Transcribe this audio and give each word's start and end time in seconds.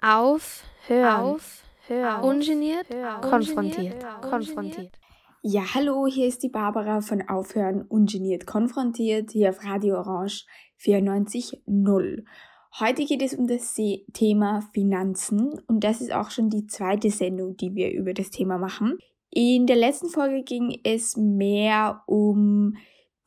Auf, 0.00 0.62
hören, 0.86 1.34
auf, 1.34 1.64
hören, 1.88 2.22
ungeniert, 2.22 2.88
hören, 2.88 3.20
konfrontiert, 3.20 3.96
konfrontiert. 4.20 4.96
Ja, 5.42 5.74
hallo, 5.74 6.06
hier 6.06 6.28
ist 6.28 6.44
die 6.44 6.48
Barbara 6.48 7.00
von 7.00 7.28
Aufhören 7.28 7.82
ungeniert 7.82 8.46
konfrontiert 8.46 9.32
hier 9.32 9.50
auf 9.50 9.64
Radio 9.64 9.96
Orange 9.96 10.46
94.0. 10.80 12.24
Heute 12.78 13.04
geht 13.06 13.22
es 13.22 13.34
um 13.34 13.48
das 13.48 13.74
Thema 14.12 14.68
Finanzen 14.72 15.58
und 15.66 15.82
das 15.82 16.00
ist 16.00 16.12
auch 16.12 16.30
schon 16.30 16.48
die 16.48 16.68
zweite 16.68 17.10
Sendung, 17.10 17.56
die 17.56 17.74
wir 17.74 17.90
über 17.90 18.14
das 18.14 18.30
Thema 18.30 18.56
machen. 18.56 18.98
In 19.30 19.66
der 19.66 19.76
letzten 19.76 20.10
Folge 20.10 20.44
ging 20.44 20.78
es 20.84 21.16
mehr 21.16 22.04
um 22.06 22.76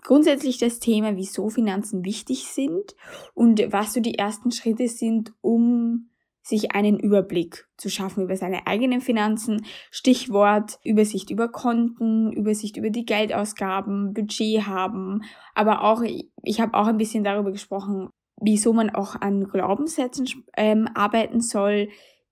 grundsätzlich 0.03 0.57
das 0.57 0.79
Thema, 0.79 1.17
wieso 1.17 1.49
Finanzen 1.49 2.05
wichtig 2.05 2.47
sind 2.47 2.95
und 3.33 3.61
was 3.73 3.91
so 3.91 3.99
die 3.99 4.17
ersten 4.17 4.51
Schritte 4.51 4.87
sind, 4.87 5.33
um 5.41 6.10
sich 6.43 6.73
einen 6.73 6.99
Überblick 6.99 7.67
zu 7.77 7.89
schaffen 7.89 8.23
über 8.23 8.35
seine 8.35 8.67
eigenen 8.67 9.01
Finanzen. 9.01 9.65
Stichwort 9.91 10.79
Übersicht 10.83 11.29
über 11.29 11.49
Konten, 11.49 12.31
Übersicht 12.31 12.77
über 12.77 12.89
die 12.89 13.05
Geldausgaben, 13.05 14.13
Budget 14.13 14.65
haben. 14.65 15.23
Aber 15.53 15.83
auch, 15.83 16.01
ich 16.01 16.61
habe 16.61 16.73
auch 16.73 16.87
ein 16.87 16.97
bisschen 16.97 17.23
darüber 17.23 17.51
gesprochen, 17.51 18.09
wieso 18.41 18.73
man 18.73 18.89
auch 18.89 19.15
an 19.15 19.47
Glaubenssätzen 19.47 20.27
ähm, 20.57 20.89
arbeiten 20.95 21.41
soll, 21.41 21.89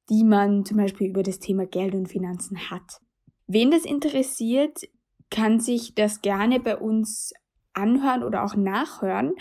die 0.09 0.23
man 0.23 0.65
zum 0.65 0.77
Beispiel 0.77 1.07
über 1.07 1.23
das 1.23 1.39
Thema 1.39 1.67
Geld 1.67 1.93
und 1.93 2.07
Finanzen 2.09 2.71
hat. 2.71 2.99
Wen 3.45 3.71
das 3.71 3.85
interessiert, 3.85 4.81
kann 5.29 5.59
sich 5.59 5.93
das 5.93 6.21
gerne 6.21 6.59
bei 6.59 6.77
uns 6.77 7.33
anhören 7.73 8.23
oder 8.23 8.43
auch 8.43 8.55
nachhören. 8.55 9.33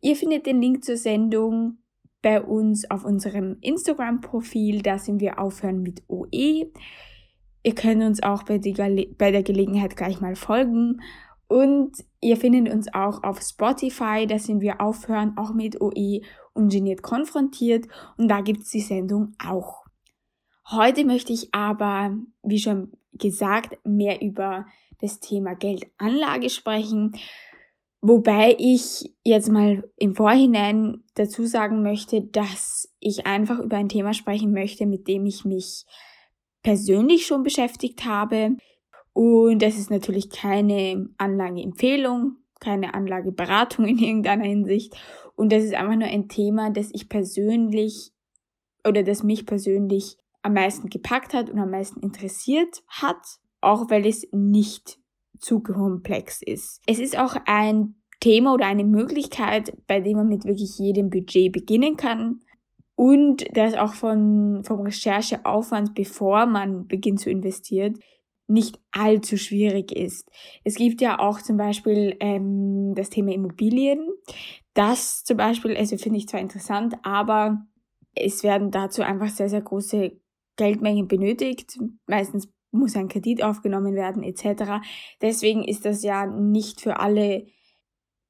Ihr 0.00 0.16
findet 0.16 0.46
den 0.46 0.60
Link 0.60 0.84
zur 0.84 0.96
Sendung 0.96 1.78
bei 2.26 2.42
uns 2.42 2.90
auf 2.90 3.04
unserem 3.04 3.56
Instagram-Profil. 3.60 4.82
Da 4.82 4.98
sind 4.98 5.20
wir 5.20 5.38
aufhören 5.38 5.80
mit 5.80 6.02
OE. 6.08 6.72
Ihr 7.62 7.74
könnt 7.76 8.02
uns 8.02 8.20
auch 8.20 8.42
bei, 8.42 8.58
bei 8.58 9.30
der 9.30 9.44
Gelegenheit 9.44 9.96
gleich 9.96 10.20
mal 10.20 10.34
folgen. 10.34 11.00
Und 11.46 11.92
ihr 12.20 12.36
findet 12.36 12.74
uns 12.74 12.92
auch 12.92 13.22
auf 13.22 13.40
Spotify, 13.40 14.26
da 14.26 14.40
sind 14.40 14.60
wir 14.60 14.80
aufhören, 14.80 15.34
auch 15.36 15.54
mit 15.54 15.80
OE 15.80 16.22
ungeniert 16.52 17.02
konfrontiert. 17.02 17.86
Und 18.16 18.26
da 18.26 18.40
gibt 18.40 18.64
es 18.64 18.70
die 18.70 18.80
Sendung 18.80 19.36
auch. 19.38 19.84
Heute 20.68 21.04
möchte 21.04 21.32
ich 21.32 21.54
aber, 21.54 22.18
wie 22.42 22.58
schon 22.58 22.90
gesagt, 23.12 23.78
mehr 23.84 24.20
über 24.20 24.66
das 24.98 25.20
Thema 25.20 25.54
Geldanlage 25.54 26.50
sprechen. 26.50 27.12
Wobei 28.08 28.54
ich 28.60 29.12
jetzt 29.24 29.50
mal 29.50 29.82
im 29.96 30.14
Vorhinein 30.14 31.02
dazu 31.14 31.44
sagen 31.44 31.82
möchte, 31.82 32.22
dass 32.22 32.88
ich 33.00 33.26
einfach 33.26 33.58
über 33.58 33.78
ein 33.78 33.88
Thema 33.88 34.14
sprechen 34.14 34.52
möchte, 34.52 34.86
mit 34.86 35.08
dem 35.08 35.26
ich 35.26 35.44
mich 35.44 35.86
persönlich 36.62 37.26
schon 37.26 37.42
beschäftigt 37.42 38.04
habe. 38.04 38.58
Und 39.12 39.60
das 39.60 39.76
ist 39.76 39.90
natürlich 39.90 40.30
keine 40.30 41.08
Anlageempfehlung, 41.18 42.36
keine 42.60 42.94
Anlageberatung 42.94 43.86
in 43.88 43.98
irgendeiner 43.98 44.44
Hinsicht. 44.44 44.96
Und 45.34 45.50
das 45.50 45.64
ist 45.64 45.74
einfach 45.74 45.96
nur 45.96 46.06
ein 46.06 46.28
Thema, 46.28 46.70
das 46.70 46.90
ich 46.92 47.08
persönlich 47.08 48.12
oder 48.86 49.02
das 49.02 49.24
mich 49.24 49.46
persönlich 49.46 50.16
am 50.42 50.52
meisten 50.52 50.90
gepackt 50.90 51.34
hat 51.34 51.50
und 51.50 51.58
am 51.58 51.72
meisten 51.72 51.98
interessiert 51.98 52.84
hat, 52.86 53.40
auch 53.60 53.90
weil 53.90 54.06
es 54.06 54.28
nicht 54.30 55.00
zu 55.38 55.60
komplex 55.60 56.42
ist. 56.42 56.80
Es 56.86 56.98
ist 56.98 57.18
auch 57.18 57.36
ein 57.46 57.96
Thema 58.20 58.54
oder 58.54 58.66
eine 58.66 58.84
Möglichkeit, 58.84 59.76
bei 59.86 60.00
dem 60.00 60.16
man 60.16 60.28
mit 60.28 60.44
wirklich 60.44 60.78
jedem 60.78 61.10
Budget 61.10 61.52
beginnen 61.52 61.96
kann 61.96 62.40
und 62.94 63.44
das 63.56 63.74
auch 63.74 63.92
von, 63.92 64.62
vom 64.64 64.80
Rechercheaufwand, 64.80 65.94
bevor 65.94 66.46
man 66.46 66.86
beginnt 66.86 67.20
zu 67.20 67.30
investieren, 67.30 67.98
nicht 68.48 68.78
allzu 68.92 69.36
schwierig 69.36 69.92
ist. 69.92 70.30
Es 70.64 70.76
gibt 70.76 71.00
ja 71.00 71.18
auch 71.18 71.42
zum 71.42 71.56
Beispiel 71.56 72.16
ähm, 72.20 72.94
das 72.94 73.10
Thema 73.10 73.32
Immobilien. 73.32 74.08
Das 74.72 75.24
zum 75.24 75.36
Beispiel, 75.36 75.76
also 75.76 75.96
finde 75.98 76.18
ich 76.18 76.28
zwar 76.28 76.40
interessant, 76.40 76.94
aber 77.02 77.66
es 78.14 78.42
werden 78.42 78.70
dazu 78.70 79.02
einfach 79.02 79.28
sehr, 79.28 79.48
sehr 79.48 79.62
große 79.62 80.12
Geldmengen 80.56 81.08
benötigt. 81.08 81.78
Meistens 82.06 82.48
muss 82.70 82.96
ein 82.96 83.08
Kredit 83.08 83.42
aufgenommen 83.42 83.94
werden 83.94 84.22
etc. 84.22 84.84
Deswegen 85.22 85.64
ist 85.64 85.84
das 85.84 86.02
ja 86.02 86.26
nicht 86.26 86.80
für 86.80 87.00
alle 87.00 87.46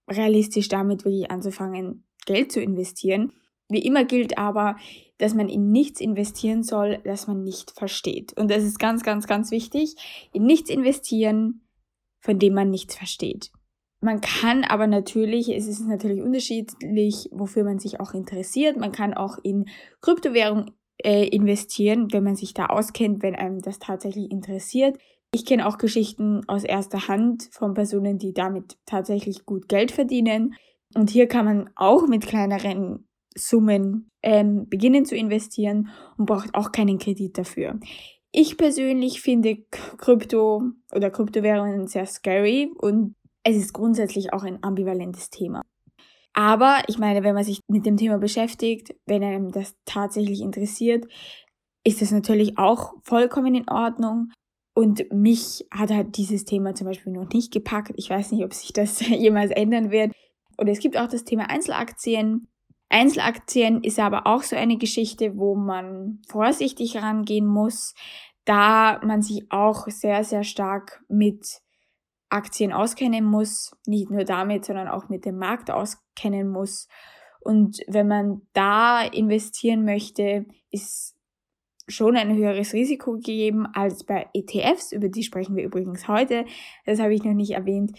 realistisch 0.08 0.68
damit 0.68 1.04
wirklich 1.04 1.30
anzufangen, 1.30 2.04
Geld 2.26 2.52
zu 2.52 2.60
investieren. 2.60 3.32
Wie 3.68 3.84
immer 3.84 4.04
gilt 4.04 4.38
aber, 4.38 4.76
dass 5.18 5.34
man 5.34 5.48
in 5.48 5.72
nichts 5.72 6.00
investieren 6.00 6.62
soll, 6.62 7.00
das 7.04 7.26
man 7.26 7.42
nicht 7.42 7.72
versteht. 7.72 8.32
Und 8.38 8.50
das 8.50 8.62
ist 8.62 8.78
ganz, 8.78 9.02
ganz, 9.02 9.26
ganz 9.26 9.50
wichtig. 9.50 9.96
In 10.32 10.44
nichts 10.44 10.70
investieren, 10.70 11.62
von 12.20 12.38
dem 12.38 12.54
man 12.54 12.70
nichts 12.70 12.94
versteht. 12.94 13.50
Man 14.00 14.20
kann 14.20 14.62
aber 14.62 14.86
natürlich, 14.86 15.48
es 15.48 15.66
ist 15.66 15.80
natürlich 15.80 16.22
unterschiedlich, 16.22 17.28
wofür 17.32 17.64
man 17.64 17.78
sich 17.78 17.98
auch 17.98 18.14
interessiert. 18.14 18.76
Man 18.76 18.92
kann 18.92 19.14
auch 19.14 19.38
in 19.42 19.68
Kryptowährung 20.00 20.72
äh, 21.02 21.26
investieren, 21.28 22.12
wenn 22.12 22.24
man 22.24 22.36
sich 22.36 22.54
da 22.54 22.66
auskennt, 22.66 23.22
wenn 23.22 23.34
einem 23.34 23.60
das 23.60 23.78
tatsächlich 23.78 24.30
interessiert. 24.30 24.98
Ich 25.32 25.44
kenne 25.44 25.66
auch 25.66 25.78
Geschichten 25.78 26.42
aus 26.48 26.64
erster 26.64 27.08
Hand 27.08 27.48
von 27.52 27.74
Personen, 27.74 28.18
die 28.18 28.32
damit 28.32 28.78
tatsächlich 28.86 29.44
gut 29.44 29.68
Geld 29.68 29.90
verdienen. 29.90 30.54
Und 30.94 31.10
hier 31.10 31.26
kann 31.26 31.44
man 31.44 31.70
auch 31.74 32.06
mit 32.06 32.26
kleineren 32.26 33.06
Summen 33.36 34.10
ähm, 34.22 34.68
beginnen 34.68 35.04
zu 35.04 35.14
investieren 35.14 35.90
und 36.16 36.26
braucht 36.26 36.54
auch 36.54 36.72
keinen 36.72 36.98
Kredit 36.98 37.36
dafür. 37.36 37.78
Ich 38.32 38.56
persönlich 38.56 39.20
finde 39.20 39.58
Krypto 39.70 40.62
oder 40.94 41.10
Kryptowährungen 41.10 41.86
sehr 41.86 42.06
scary 42.06 42.70
und 42.78 43.14
es 43.42 43.56
ist 43.56 43.72
grundsätzlich 43.72 44.32
auch 44.32 44.42
ein 44.42 44.62
ambivalentes 44.62 45.30
Thema. 45.30 45.62
Aber 46.38 46.82
ich 46.86 46.98
meine, 46.98 47.24
wenn 47.24 47.34
man 47.34 47.44
sich 47.44 47.60
mit 47.66 47.86
dem 47.86 47.96
Thema 47.96 48.18
beschäftigt, 48.18 48.94
wenn 49.06 49.24
einem 49.24 49.50
das 49.50 49.74
tatsächlich 49.86 50.42
interessiert, 50.42 51.06
ist 51.82 52.02
das 52.02 52.10
natürlich 52.10 52.58
auch 52.58 52.92
vollkommen 53.02 53.54
in 53.54 53.68
Ordnung. 53.70 54.30
Und 54.74 55.10
mich 55.10 55.66
hat 55.70 55.90
halt 55.90 56.18
dieses 56.18 56.44
Thema 56.44 56.74
zum 56.74 56.88
Beispiel 56.88 57.14
noch 57.14 57.30
nicht 57.30 57.54
gepackt. 57.54 57.92
Ich 57.96 58.10
weiß 58.10 58.32
nicht, 58.32 58.44
ob 58.44 58.52
sich 58.52 58.74
das 58.74 59.00
jemals 59.08 59.50
ändern 59.50 59.90
wird. 59.90 60.12
Oder 60.58 60.72
es 60.72 60.80
gibt 60.80 60.98
auch 60.98 61.08
das 61.08 61.24
Thema 61.24 61.48
Einzelaktien. 61.48 62.48
Einzelaktien 62.90 63.82
ist 63.82 63.98
aber 63.98 64.26
auch 64.26 64.42
so 64.42 64.56
eine 64.56 64.76
Geschichte, 64.76 65.38
wo 65.38 65.54
man 65.54 66.20
vorsichtig 66.28 66.98
rangehen 66.98 67.46
muss, 67.46 67.94
da 68.44 69.00
man 69.02 69.22
sich 69.22 69.50
auch 69.50 69.88
sehr, 69.88 70.22
sehr 70.22 70.44
stark 70.44 71.02
mit 71.08 71.62
Aktien 72.28 72.72
auskennen 72.72 73.24
muss. 73.24 73.76
Nicht 73.86 74.10
nur 74.10 74.24
damit, 74.24 74.64
sondern 74.64 74.88
auch 74.88 75.08
mit 75.08 75.24
dem 75.24 75.38
Markt 75.38 75.70
auskennen 75.70 76.48
muss. 76.48 76.88
Und 77.40 77.80
wenn 77.86 78.08
man 78.08 78.42
da 78.52 79.02
investieren 79.02 79.84
möchte, 79.84 80.46
ist 80.70 81.16
schon 81.88 82.16
ein 82.16 82.34
höheres 82.34 82.72
Risiko 82.72 83.12
gegeben 83.12 83.66
als 83.72 84.04
bei 84.04 84.26
ETFs, 84.34 84.92
über 84.92 85.08
die 85.08 85.22
sprechen 85.22 85.54
wir 85.54 85.64
übrigens 85.64 86.08
heute. 86.08 86.44
Das 86.84 86.98
habe 86.98 87.14
ich 87.14 87.22
noch 87.22 87.34
nicht 87.34 87.52
erwähnt. 87.52 87.92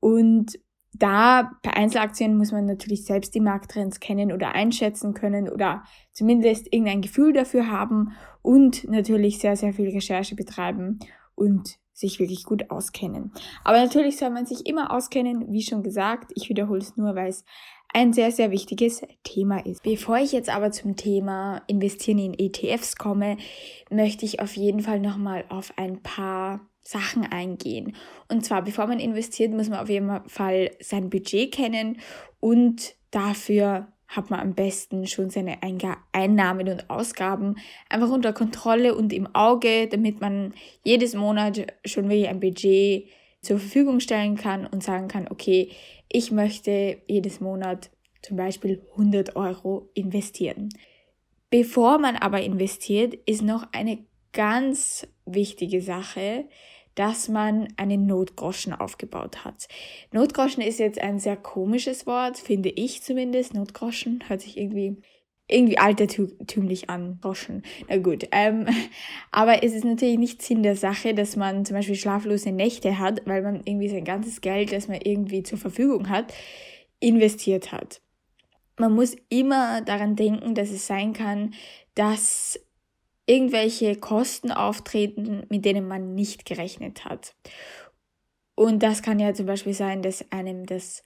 Und 0.00 0.58
da 0.94 1.52
bei 1.62 1.74
Einzelaktien 1.74 2.38
muss 2.38 2.52
man 2.52 2.64
natürlich 2.64 3.04
selbst 3.04 3.34
die 3.34 3.40
Markttrends 3.40 4.00
kennen 4.00 4.32
oder 4.32 4.52
einschätzen 4.52 5.12
können 5.12 5.48
oder 5.48 5.84
zumindest 6.12 6.72
irgendein 6.72 7.02
Gefühl 7.02 7.32
dafür 7.32 7.70
haben 7.70 8.12
und 8.40 8.88
natürlich 8.88 9.38
sehr, 9.38 9.56
sehr 9.56 9.74
viel 9.74 9.90
Recherche 9.90 10.34
betreiben 10.34 11.00
und 11.34 11.78
sich 11.96 12.20
wirklich 12.20 12.44
gut 12.44 12.70
auskennen. 12.70 13.32
Aber 13.64 13.82
natürlich 13.82 14.18
soll 14.18 14.28
man 14.30 14.44
sich 14.44 14.66
immer 14.66 14.92
auskennen, 14.92 15.50
wie 15.50 15.62
schon 15.62 15.82
gesagt. 15.82 16.30
Ich 16.34 16.50
wiederhole 16.50 16.80
es 16.80 16.96
nur, 16.96 17.14
weil 17.14 17.28
es 17.28 17.44
ein 17.92 18.12
sehr, 18.12 18.30
sehr 18.30 18.50
wichtiges 18.50 19.02
Thema 19.24 19.64
ist. 19.64 19.82
Bevor 19.82 20.18
ich 20.18 20.32
jetzt 20.32 20.50
aber 20.50 20.70
zum 20.70 20.96
Thema 20.96 21.62
Investieren 21.66 22.18
in 22.18 22.38
ETFs 22.38 22.96
komme, 22.96 23.38
möchte 23.90 24.26
ich 24.26 24.40
auf 24.40 24.56
jeden 24.56 24.80
Fall 24.80 25.00
nochmal 25.00 25.46
auf 25.48 25.72
ein 25.76 26.02
paar 26.02 26.60
Sachen 26.82 27.24
eingehen. 27.24 27.96
Und 28.28 28.44
zwar, 28.44 28.62
bevor 28.62 28.86
man 28.86 29.00
investiert, 29.00 29.52
muss 29.52 29.70
man 29.70 29.80
auf 29.80 29.88
jeden 29.88 30.28
Fall 30.28 30.72
sein 30.80 31.08
Budget 31.08 31.52
kennen 31.52 31.98
und 32.40 32.94
dafür 33.10 33.88
hat 34.08 34.30
man 34.30 34.40
am 34.40 34.54
besten 34.54 35.06
schon 35.06 35.30
seine 35.30 35.58
Einnahmen 36.12 36.68
und 36.68 36.90
Ausgaben 36.90 37.56
einfach 37.88 38.10
unter 38.10 38.32
Kontrolle 38.32 38.94
und 38.94 39.12
im 39.12 39.34
Auge, 39.34 39.88
damit 39.88 40.20
man 40.20 40.54
jedes 40.84 41.14
Monat 41.14 41.66
schon 41.84 42.08
wirklich 42.08 42.28
ein 42.28 42.40
Budget 42.40 43.08
zur 43.42 43.58
Verfügung 43.58 44.00
stellen 44.00 44.36
kann 44.36 44.66
und 44.66 44.82
sagen 44.82 45.08
kann, 45.08 45.28
okay, 45.28 45.70
ich 46.08 46.30
möchte 46.30 46.98
jedes 47.06 47.40
Monat 47.40 47.90
zum 48.22 48.36
Beispiel 48.36 48.82
100 48.92 49.36
Euro 49.36 49.90
investieren. 49.94 50.68
Bevor 51.50 51.98
man 51.98 52.16
aber 52.16 52.42
investiert, 52.42 53.14
ist 53.26 53.42
noch 53.42 53.68
eine 53.72 53.98
ganz 54.32 55.06
wichtige 55.24 55.80
Sache, 55.80 56.46
dass 56.96 57.28
man 57.28 57.68
einen 57.76 58.06
Notgroschen 58.06 58.72
aufgebaut 58.72 59.44
hat. 59.44 59.68
Notgroschen 60.12 60.62
ist 60.62 60.80
jetzt 60.80 61.00
ein 61.00 61.20
sehr 61.20 61.36
komisches 61.36 62.06
Wort, 62.06 62.38
finde 62.38 62.70
ich 62.70 63.02
zumindest. 63.02 63.54
Notgroschen 63.54 64.24
hört 64.26 64.40
sich 64.40 64.56
irgendwie 64.58 64.96
irgendwie 65.48 65.78
altertümlich 65.78 66.90
an, 66.90 67.18
Groschen. 67.20 67.62
Na 67.88 67.98
gut, 67.98 68.26
ähm, 68.32 68.66
aber 69.30 69.62
es 69.62 69.74
ist 69.74 69.84
natürlich 69.84 70.18
nicht 70.18 70.42
Sinn 70.42 70.62
der 70.62 70.76
Sache, 70.76 71.14
dass 71.14 71.36
man 71.36 71.64
zum 71.64 71.76
Beispiel 71.76 71.94
schlaflose 71.94 72.50
Nächte 72.50 72.98
hat, 72.98 73.22
weil 73.26 73.42
man 73.42 73.62
irgendwie 73.64 73.88
sein 73.88 74.04
ganzes 74.04 74.40
Geld, 74.40 74.72
das 74.72 74.88
man 74.88 75.00
irgendwie 75.00 75.44
zur 75.44 75.58
Verfügung 75.58 76.08
hat, 76.08 76.34
investiert 76.98 77.70
hat. 77.70 78.00
Man 78.78 78.92
muss 78.92 79.16
immer 79.28 79.82
daran 79.82 80.16
denken, 80.16 80.54
dass 80.54 80.70
es 80.70 80.86
sein 80.86 81.12
kann, 81.12 81.54
dass 81.94 82.60
irgendwelche 83.26 83.96
Kosten 83.96 84.52
auftreten, 84.52 85.44
mit 85.50 85.64
denen 85.64 85.86
man 85.86 86.14
nicht 86.14 86.44
gerechnet 86.44 87.04
hat. 87.04 87.34
Und 88.54 88.82
das 88.82 89.02
kann 89.02 89.18
ja 89.18 89.34
zum 89.34 89.46
Beispiel 89.46 89.74
sein, 89.74 90.02
dass 90.02 90.30
einem 90.32 90.64
das 90.64 91.04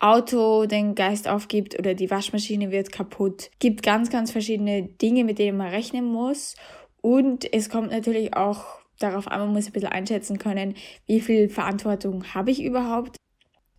Auto 0.00 0.66
den 0.66 0.96
Geist 0.96 1.28
aufgibt 1.28 1.78
oder 1.78 1.94
die 1.94 2.10
Waschmaschine 2.10 2.72
wird 2.72 2.90
kaputt. 2.90 3.50
Gibt 3.60 3.84
ganz, 3.84 4.10
ganz 4.10 4.32
verschiedene 4.32 4.82
Dinge, 4.82 5.22
mit 5.24 5.38
denen 5.38 5.56
man 5.56 5.68
rechnen 5.68 6.04
muss. 6.04 6.56
Und 7.00 7.52
es 7.52 7.68
kommt 7.68 7.92
natürlich 7.92 8.36
auch 8.36 8.64
darauf 8.98 9.28
an, 9.28 9.40
man 9.40 9.52
muss 9.52 9.66
ein 9.66 9.72
bisschen 9.72 9.90
einschätzen 9.90 10.38
können, 10.38 10.74
wie 11.06 11.20
viel 11.20 11.48
Verantwortung 11.48 12.34
habe 12.34 12.50
ich 12.50 12.62
überhaupt. 12.62 13.16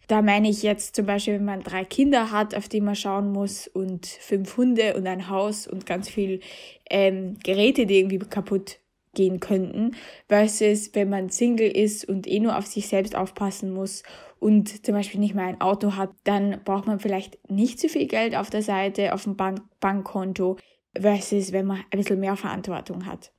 Da 0.07 0.21
meine 0.21 0.49
ich 0.49 0.63
jetzt 0.63 0.95
zum 0.95 1.05
Beispiel, 1.05 1.35
wenn 1.35 1.45
man 1.45 1.63
drei 1.63 1.85
Kinder 1.85 2.31
hat, 2.31 2.55
auf 2.55 2.67
die 2.67 2.81
man 2.81 2.95
schauen 2.95 3.31
muss 3.31 3.67
und 3.67 4.05
fünf 4.05 4.57
Hunde 4.57 4.95
und 4.95 5.07
ein 5.07 5.29
Haus 5.29 5.67
und 5.67 5.85
ganz 5.85 6.09
viel 6.09 6.41
ähm, 6.89 7.37
Geräte, 7.43 7.85
die 7.85 7.99
irgendwie 7.99 8.19
kaputt 8.19 8.79
gehen 9.13 9.39
könnten, 9.39 9.95
versus 10.27 10.91
wenn 10.93 11.09
man 11.09 11.29
Single 11.29 11.69
ist 11.69 12.07
und 12.07 12.27
eh 12.27 12.39
nur 12.39 12.57
auf 12.57 12.65
sich 12.65 12.87
selbst 12.87 13.15
aufpassen 13.15 13.71
muss 13.71 14.03
und 14.39 14.85
zum 14.85 14.95
Beispiel 14.95 15.19
nicht 15.19 15.35
mehr 15.35 15.45
ein 15.45 15.61
Auto 15.61 15.95
hat, 15.95 16.11
dann 16.23 16.61
braucht 16.65 16.87
man 16.87 16.99
vielleicht 16.99 17.37
nicht 17.49 17.79
so 17.79 17.87
viel 17.87 18.07
Geld 18.07 18.35
auf 18.35 18.49
der 18.49 18.63
Seite, 18.63 19.13
auf 19.13 19.23
dem 19.23 19.37
Bank 19.37 19.61
Bankkonto, 19.79 20.57
versus 20.99 21.51
wenn 21.51 21.65
man 21.65 21.83
ein 21.91 21.99
bisschen 21.99 22.19
mehr 22.19 22.35
Verantwortung 22.35 23.05
hat. 23.05 23.31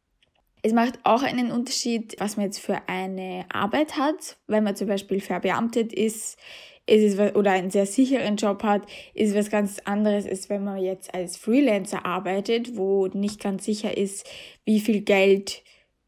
Es 0.65 0.73
macht 0.73 0.99
auch 1.05 1.23
einen 1.23 1.53
Unterschied, 1.53 2.17
was 2.19 2.39
man 2.39 2.47
jetzt 2.47 2.59
für 2.59 2.89
eine 2.89 3.45
Arbeit 3.53 3.99
hat. 3.99 4.39
Wenn 4.47 4.65
man 4.65 4.75
zum 4.75 4.89
Beispiel 4.89 5.21
verbeamtet 5.21 5.93
ist, 5.93 6.39
ist 6.87 7.19
es 7.19 7.35
oder 7.37 7.51
einen 7.51 7.71
sehr 7.71 7.85
sicheren 7.85 8.37
Job 8.37 8.63
hat, 8.63 8.87
ist 9.13 9.33
es 9.33 9.37
was 9.37 9.51
ganz 9.51 9.79
anderes, 9.85 10.27
als 10.27 10.49
wenn 10.49 10.65
man 10.65 10.79
jetzt 10.79 11.13
als 11.13 11.37
Freelancer 11.37 12.07
arbeitet, 12.07 12.79
wo 12.79 13.09
nicht 13.09 13.43
ganz 13.43 13.67
sicher 13.67 13.95
ist, 13.95 14.27
wie 14.65 14.81
viel 14.81 15.03
Geld 15.03 15.63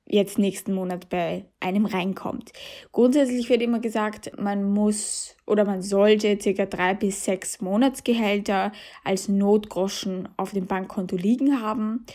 jetzt 0.06 0.38
nächsten 0.38 0.72
Monat 0.72 1.10
bei 1.10 1.44
einem 1.60 1.84
reinkommt. 1.84 2.52
Grundsätzlich 2.92 3.50
wird 3.50 3.60
immer 3.60 3.80
gesagt, 3.80 4.40
man 4.40 4.64
muss 4.64 5.36
oder 5.46 5.66
man 5.66 5.82
sollte 5.82 6.38
circa 6.40 6.64
drei 6.64 6.94
bis 6.94 7.26
sechs 7.26 7.60
Monatsgehälter 7.60 8.72
als 9.04 9.28
Notgroschen 9.28 10.30
auf 10.38 10.52
dem 10.52 10.64
Bankkonto 10.64 11.14
liegen 11.14 11.60
haben. 11.60 12.06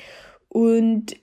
Und 0.48 1.16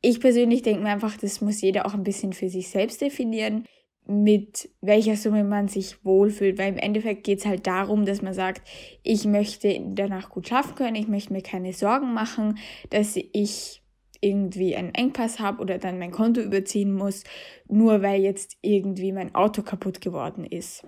ich 0.00 0.20
persönlich 0.20 0.62
denke 0.62 0.82
mir 0.82 0.90
einfach, 0.90 1.16
das 1.16 1.40
muss 1.40 1.60
jeder 1.60 1.86
auch 1.86 1.94
ein 1.94 2.04
bisschen 2.04 2.32
für 2.32 2.48
sich 2.48 2.68
selbst 2.68 3.00
definieren, 3.00 3.64
mit 4.06 4.70
welcher 4.80 5.16
Summe 5.16 5.44
man 5.44 5.68
sich 5.68 6.02
wohlfühlt, 6.04 6.58
weil 6.58 6.72
im 6.72 6.78
Endeffekt 6.78 7.24
geht 7.24 7.40
es 7.40 7.46
halt 7.46 7.66
darum, 7.66 8.06
dass 8.06 8.22
man 8.22 8.32
sagt, 8.32 8.62
ich 9.02 9.26
möchte 9.26 9.78
danach 9.90 10.30
gut 10.30 10.48
schlafen 10.48 10.76
können, 10.76 10.96
ich 10.96 11.08
möchte 11.08 11.32
mir 11.32 11.42
keine 11.42 11.74
Sorgen 11.74 12.14
machen, 12.14 12.58
dass 12.88 13.16
ich 13.16 13.82
irgendwie 14.20 14.74
einen 14.74 14.94
Engpass 14.94 15.38
habe 15.38 15.60
oder 15.60 15.78
dann 15.78 15.98
mein 15.98 16.10
Konto 16.10 16.40
überziehen 16.40 16.92
muss, 16.94 17.22
nur 17.68 18.02
weil 18.02 18.22
jetzt 18.22 18.56
irgendwie 18.62 19.12
mein 19.12 19.34
Auto 19.34 19.62
kaputt 19.62 20.00
geworden 20.00 20.44
ist. 20.44 20.86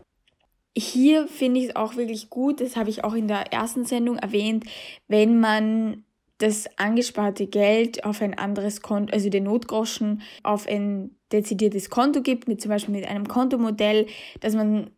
Hier 0.76 1.28
finde 1.28 1.60
ich 1.60 1.66
es 1.66 1.76
auch 1.76 1.96
wirklich 1.96 2.30
gut, 2.30 2.60
das 2.60 2.76
habe 2.76 2.90
ich 2.90 3.04
auch 3.04 3.14
in 3.14 3.28
der 3.28 3.52
ersten 3.52 3.84
Sendung 3.84 4.16
erwähnt, 4.16 4.64
wenn 5.08 5.40
man 5.40 6.04
das 6.40 6.68
angesparte 6.78 7.46
Geld 7.46 8.04
auf 8.04 8.22
ein 8.22 8.36
anderes 8.36 8.80
Konto, 8.80 9.12
also 9.12 9.28
den 9.28 9.44
Notgroschen 9.44 10.22
auf 10.42 10.66
ein 10.66 11.16
dezidiertes 11.32 11.90
Konto 11.90 12.22
gibt, 12.22 12.48
mit 12.48 12.60
zum 12.60 12.70
Beispiel 12.70 12.94
mit 12.94 13.06
einem 13.06 13.28
Kontomodell, 13.28 14.06
dass 14.40 14.54
man 14.54 14.90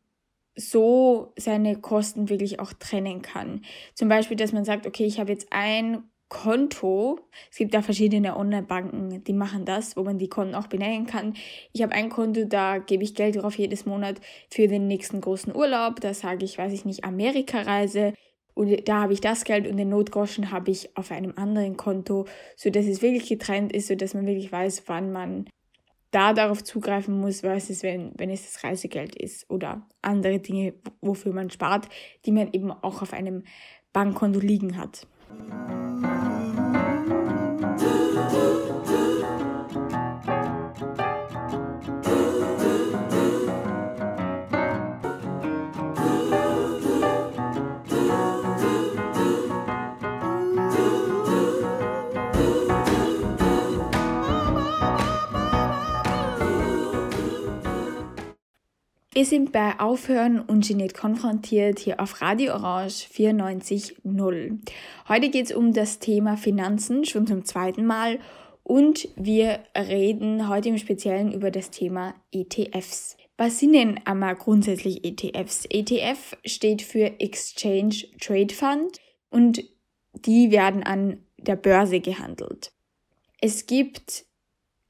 so 0.55 1.33
seine 1.37 1.81
Kosten 1.81 2.29
wirklich 2.29 2.61
auch 2.61 2.73
trennen 2.73 3.23
kann. 3.23 3.63
Zum 3.95 4.09
Beispiel, 4.09 4.37
dass 4.37 4.53
man 4.53 4.65
sagt, 4.65 4.87
okay, 4.87 5.05
ich 5.05 5.19
habe 5.19 5.33
jetzt 5.33 5.49
ein 5.51 6.05
Konto. 6.29 7.21
Es 7.51 7.59
gibt 7.59 7.75
ja 7.75 7.83
verschiedene 7.83 8.37
Online-Banken, 8.37 9.25
die 9.25 9.33
machen 9.33 9.65
das, 9.65 9.97
wo 9.97 10.03
man 10.03 10.19
die 10.19 10.29
Konten 10.29 10.55
auch 10.55 10.69
benennen 10.69 11.07
kann. 11.07 11.35
Ich 11.73 11.83
habe 11.83 11.93
ein 11.93 12.09
Konto, 12.09 12.45
da 12.45 12.79
gebe 12.79 13.03
ich 13.03 13.15
Geld 13.15 13.37
drauf 13.37 13.59
jedes 13.59 13.85
Monat 13.85 14.21
für 14.49 14.69
den 14.69 14.87
nächsten 14.87 15.21
großen 15.21 15.55
Urlaub. 15.55 16.01
Da 16.01 16.15
sage 16.15 16.45
ich, 16.45 16.57
weiß 16.57 16.73
ich 16.73 16.85
nicht, 16.85 17.05
Amerika-Reise. 17.05 18.15
Und 18.55 18.89
da 18.89 19.03
habe 19.03 19.13
ich 19.13 19.21
das 19.21 19.45
Geld 19.45 19.67
und 19.67 19.77
den 19.77 19.89
Notgroschen 19.89 20.51
habe 20.51 20.71
ich 20.71 20.97
auf 20.97 21.11
einem 21.11 21.33
anderen 21.37 21.77
Konto, 21.77 22.27
sodass 22.57 22.87
es 22.87 23.03
wirklich 23.03 23.29
getrennt 23.29 23.73
ist, 23.73 23.89
sodass 23.89 24.15
man 24.15 24.27
wirklich 24.27 24.53
weiß, 24.53 24.85
wann 24.87 25.13
man 25.13 25.47
da 26.11 26.35
darauf 26.35 26.63
zugreifen 26.63 27.19
muss, 27.19 27.41
versus 27.41 27.83
wenn, 27.83 28.13
wenn 28.17 28.31
es 28.31 28.43
das 28.43 28.63
Reisegeld 28.63 29.17
ist 29.17 29.49
oder 29.51 29.87
andere 30.03 30.39
Dinge, 30.39 30.75
wofür 31.01 31.33
man 31.33 31.51
spart, 31.51 31.89
die 32.27 32.33
man 32.33 32.53
eben 32.53 32.71
auch 32.71 33.03
auf 33.03 33.15
einem 33.15 33.45
Bankkonto 33.93 34.39
liegen 34.39 34.77
hat. 34.77 35.07
Wir 59.23 59.29
sind 59.29 59.53
bei 59.53 59.79
Aufhören 59.79 60.41
ungeniert 60.41 60.95
konfrontiert 60.95 61.79
hier 61.79 62.01
auf 62.01 62.21
Radio 62.21 62.55
Orange 62.55 63.07
94.0. 63.07 64.59
Heute 65.07 65.31
geht 65.31 65.45
es 65.45 65.53
um 65.55 65.73
das 65.73 66.01
Thema 66.01 66.37
Finanzen, 66.37 67.05
schon 67.05 67.29
zum 67.29 67.45
zweiten 67.45 67.87
Mal. 67.87 68.19
Und 68.65 69.09
wir 69.15 69.61
reden 69.79 70.49
heute 70.49 70.71
im 70.71 70.77
Speziellen 70.77 71.31
über 71.31 71.53
das 71.53 71.71
Thema 71.71 72.17
ETFs. 72.33 73.17
Was 73.37 73.61
sind 73.61 73.75
denn 73.75 74.01
einmal 74.05 74.35
grundsätzlich 74.35 75.05
ETFs? 75.05 75.67
ETF 75.71 76.37
steht 76.45 76.83
für 76.83 77.21
Exchange 77.21 77.95
Trade 78.21 78.53
Fund 78.53 78.99
und 79.31 79.63
die 80.15 80.51
werden 80.51 80.83
an 80.83 81.19
der 81.39 81.55
Börse 81.55 82.01
gehandelt. 82.01 82.73
Es 83.41 83.67
gibt 83.67 84.25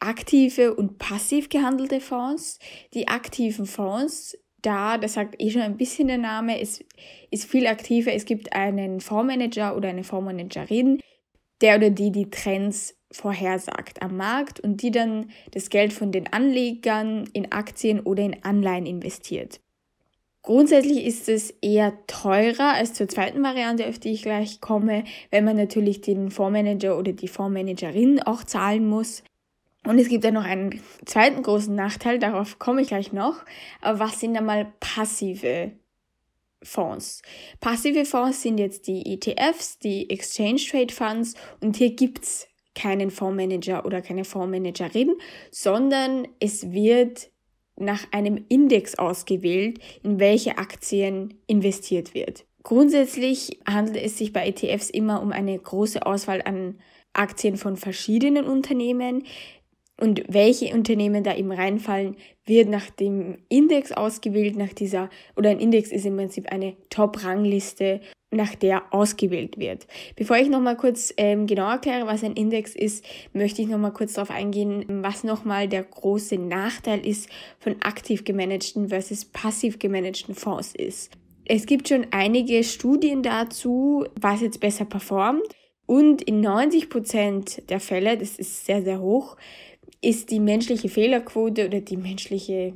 aktive 0.02 0.75
und 0.75 0.99
passiv 0.99 1.49
gehandelte 1.49 2.00
Fonds. 2.00 2.59
Die 2.94 3.09
aktiven 3.09 3.66
Fonds, 3.66 4.38
da, 4.61 4.99
das 4.99 5.14
sagt 5.14 5.40
eh 5.40 5.50
schon 5.50 5.62
ein 5.62 5.76
bisschen 5.76 6.09
der 6.09 6.18
Name, 6.18 6.61
ist, 6.61 6.85
ist 7.30 7.44
viel 7.44 7.66
aktiver. 7.66 8.12
Es 8.12 8.25
gibt 8.25 8.52
einen 8.52 9.00
Fondsmanager 9.00 9.76
oder 9.76 9.88
eine 9.88 10.04
Fondsmanagerin, 10.04 11.00
der 11.61 11.76
oder 11.76 11.90
die 11.90 12.12
die 12.12 12.30
Trends 12.30 12.97
vorhersagt 13.11 14.02
am 14.02 14.16
Markt 14.16 14.61
und 14.61 14.82
die 14.82 14.90
dann 14.90 15.30
das 15.50 15.71
Geld 15.71 15.92
von 15.92 16.12
den 16.12 16.32
Anlegern 16.32 17.28
in 17.32 17.52
Aktien 17.52 18.00
oder 18.00 18.23
in 18.23 18.42
Anleihen 18.42 18.87
investiert. 18.87 19.61
Grundsätzlich 20.42 21.04
ist 21.04 21.28
es 21.28 21.50
eher 21.62 21.92
teurer 22.09 22.75
als 22.75 22.94
zur 22.94 23.06
zweiten 23.06 23.44
Variante, 23.44 23.87
auf 23.87 24.00
die 24.00 24.11
ich 24.11 24.23
gleich 24.23 24.61
komme, 24.61 25.04
wenn 25.30 25.44
man 25.44 25.56
natürlich 25.56 26.00
den 26.00 26.32
Fondsmanager 26.32 26.99
oder 26.99 27.12
die 27.12 27.28
Fondsmanagerin 27.28 28.21
auch 28.23 28.42
zahlen 28.42 28.88
muss. 28.88 29.23
Und 29.85 29.99
es 29.99 30.09
gibt 30.09 30.25
ja 30.25 30.31
noch 30.31 30.45
einen 30.45 30.81
zweiten 31.05 31.43
großen 31.43 31.75
Nachteil, 31.75 32.19
darauf 32.19 32.59
komme 32.59 32.83
ich 32.83 32.89
gleich 32.89 33.12
noch. 33.12 33.45
Aber 33.81 33.99
was 33.99 34.21
sind 34.21 34.37
einmal 34.37 34.73
passive 34.79 35.73
Fonds? 36.62 37.23
Passive 37.61 38.05
Fonds 38.05 38.43
sind 38.43 38.59
jetzt 38.59 38.87
die 38.87 39.15
ETFs, 39.15 39.79
die 39.79 40.09
Exchange 40.09 40.61
Trade 40.71 40.93
Funds 40.93 41.35
und 41.61 41.77
hier 41.77 41.95
gibt's 41.95 42.47
keinen 42.75 43.11
Fondsmanager 43.11 43.85
oder 43.85 44.01
keine 44.01 44.25
Fondsmanagerin, 44.25 45.15
sondern 45.51 46.29
es 46.39 46.73
wird 46.73 47.31
nach 47.77 48.07
einem 48.12 48.45
Index 48.49 48.95
ausgewählt, 48.97 49.79
in 50.03 50.21
welche 50.21 50.59
Aktien 50.59 51.35
investiert 51.47 52.15
wird. 52.15 52.45
Grundsätzlich 52.62 53.59
handelt 53.67 53.97
es 53.97 54.19
sich 54.19 54.33
bei 54.33 54.47
ETFs 54.47 54.89
immer 54.91 55.21
um 55.21 55.33
eine 55.33 55.59
große 55.59 56.07
Auswahl 56.07 56.43
an 56.43 56.79
Aktien 57.12 57.57
von 57.57 57.77
verschiedenen 57.77 58.45
Unternehmen. 58.45 59.25
Und 60.02 60.25
welche 60.26 60.75
Unternehmen 60.75 61.23
da 61.23 61.37
eben 61.37 61.52
reinfallen, 61.52 62.16
wird 62.44 62.68
nach 62.68 62.90
dem 62.90 63.38
Index 63.49 63.92
ausgewählt, 63.92 64.56
nach 64.56 64.73
dieser, 64.73 65.09
oder 65.37 65.50
ein 65.50 65.61
Index 65.61 65.92
ist 65.92 66.04
im 66.04 66.16
Prinzip 66.16 66.50
eine 66.50 66.75
Top-Rangliste, 66.90 68.00
nach 68.32 68.56
der 68.56 68.92
ausgewählt 68.92 69.61
wird. 69.61 69.87
Bevor 70.16 70.38
ich 70.38 70.49
nochmal 70.49 70.76
kurz 70.76 71.14
ähm, 71.18 71.47
genau 71.47 71.71
erkläre, 71.71 72.09
was 72.09 72.25
ein 72.25 72.32
Index 72.32 72.75
ist, 72.75 73.04
möchte 73.32 73.62
ich 73.62 73.68
nochmal 73.68 73.92
kurz 73.92 74.14
darauf 74.14 74.32
eingehen, 74.32 74.85
was 75.04 75.23
nochmal 75.23 75.68
der 75.68 75.85
große 75.85 76.37
Nachteil 76.37 77.06
ist 77.06 77.28
von 77.61 77.80
aktiv 77.82 78.25
gemanagten 78.25 78.88
versus 78.88 79.25
passiv 79.25 79.78
gemanagten 79.78 80.35
Fonds 80.35 80.75
ist. 80.75 81.12
Es 81.44 81.64
gibt 81.64 81.87
schon 81.87 82.09
einige 82.11 82.64
Studien 82.64 83.23
dazu, 83.23 84.04
was 84.21 84.40
jetzt 84.40 84.59
besser 84.59 84.85
performt. 84.85 85.44
Und 85.85 86.23
in 86.23 86.40
90 86.40 86.88
Prozent 86.88 87.68
der 87.68 87.80
Fälle, 87.80 88.16
das 88.16 88.38
ist 88.38 88.64
sehr, 88.64 88.82
sehr 88.82 89.00
hoch, 89.00 89.37
ist 90.02 90.30
die 90.30 90.40
menschliche 90.40 90.88
Fehlerquote 90.88 91.66
oder 91.66 91.80
die 91.80 91.97
menschliche, 91.97 92.75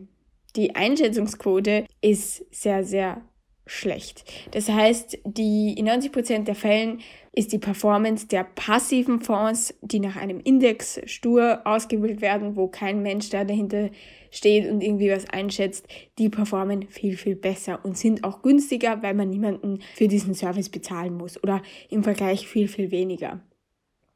die 0.55 0.75
Einschätzungsquote 0.75 1.85
ist 2.01 2.47
sehr, 2.55 2.85
sehr 2.85 3.23
schlecht. 3.67 4.25
Das 4.53 4.69
heißt, 4.69 5.19
die, 5.25 5.75
in 5.77 5.87
90 5.87 6.13
Prozent 6.13 6.49
der 6.49 6.55
Fällen 6.55 7.01
ist 7.33 7.53
die 7.53 7.59
Performance 7.59 8.29
der 8.29 8.45
passiven 8.45 9.21
Fonds, 9.21 9.75
die 9.83 9.99
nach 9.99 10.15
einem 10.15 10.41
Index 10.41 11.01
stur 11.07 11.63
ausgewählt 11.65 12.21
werden, 12.21 12.57
wo 12.57 12.69
kein 12.69 13.03
Mensch 13.03 13.29
da 13.29 13.45
dahinter 13.45 13.91
steht 14.31 14.71
und 14.71 14.83
irgendwie 14.83 15.11
was 15.11 15.29
einschätzt, 15.29 15.87
die 16.19 16.29
performen 16.29 16.87
viel, 16.89 17.17
viel 17.17 17.35
besser 17.35 17.85
und 17.85 17.99
sind 17.99 18.23
auch 18.23 18.43
günstiger, 18.43 19.03
weil 19.03 19.15
man 19.15 19.31
niemanden 19.31 19.81
für 19.97 20.07
diesen 20.07 20.35
Service 20.35 20.69
bezahlen 20.69 21.17
muss 21.17 21.43
oder 21.43 21.61
im 21.91 22.05
Vergleich 22.05 22.47
viel, 22.47 22.69
viel 22.69 22.93
weniger. 22.93 23.43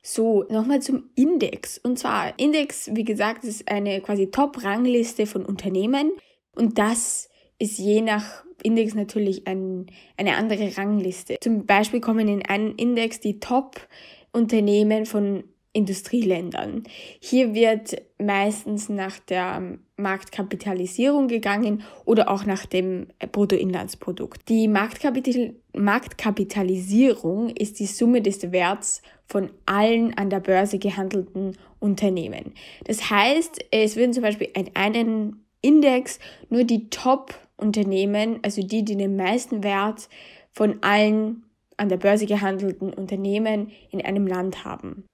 So, 0.02 0.44
nochmal 0.48 0.80
zum 0.80 1.10
Index. 1.14 1.78
Und 1.78 1.98
zwar, 1.98 2.38
Index, 2.38 2.90
wie 2.92 3.04
gesagt, 3.04 3.44
ist 3.44 3.70
eine 3.70 4.00
quasi 4.00 4.30
Top-Rangliste 4.30 5.26
von 5.26 5.44
Unternehmen 5.44 6.12
und 6.54 6.78
das 6.78 7.28
ist 7.58 7.78
je 7.78 8.00
nach 8.00 8.44
Index 8.62 8.94
natürlich 8.94 9.46
ein, 9.46 9.86
eine 10.16 10.36
andere 10.36 10.76
Rangliste. 10.76 11.36
Zum 11.40 11.66
Beispiel 11.66 12.00
kommen 12.00 12.28
in 12.28 12.44
einen 12.44 12.74
Index 12.76 13.20
die 13.20 13.40
Top-Unternehmen 13.40 15.06
von 15.06 15.44
Industrieländern. 15.72 16.82
Hier 17.20 17.54
wird 17.54 18.02
meistens 18.18 18.88
nach 18.88 19.18
der 19.20 19.78
Marktkapitalisierung 19.96 21.28
gegangen 21.28 21.82
oder 22.04 22.28
auch 22.28 22.44
nach 22.44 22.66
dem 22.66 23.06
Bruttoinlandsprodukt. 23.30 24.48
Die 24.48 24.66
Marktkapital 24.66 25.54
Marktkapitalisierung 25.76 27.50
ist 27.50 27.78
die 27.78 27.86
Summe 27.86 28.22
des 28.22 28.52
Werts 28.52 29.02
von 29.26 29.50
allen 29.66 30.16
an 30.16 30.30
der 30.30 30.40
Börse 30.40 30.78
gehandelten 30.78 31.56
Unternehmen. 31.78 32.52
Das 32.84 33.10
heißt, 33.10 33.66
es 33.70 33.96
würden 33.96 34.12
zum 34.12 34.22
Beispiel 34.22 34.48
in 34.54 34.70
einen 34.74 35.44
Index 35.62 36.18
nur 36.48 36.64
die 36.64 36.90
Top-Unternehmen, 36.90 38.40
also 38.42 38.62
die, 38.62 38.84
die 38.84 38.96
den 38.96 39.16
meisten 39.16 39.62
Wert 39.62 40.08
von 40.52 40.82
allen 40.82 41.44
an 41.76 41.88
der 41.88 41.96
Börse 41.96 42.26
gehandelten 42.26 42.92
Unternehmen 42.92 43.70
in 43.90 44.04
einem 44.04 44.26
Land 44.26 44.64
haben 44.64 45.04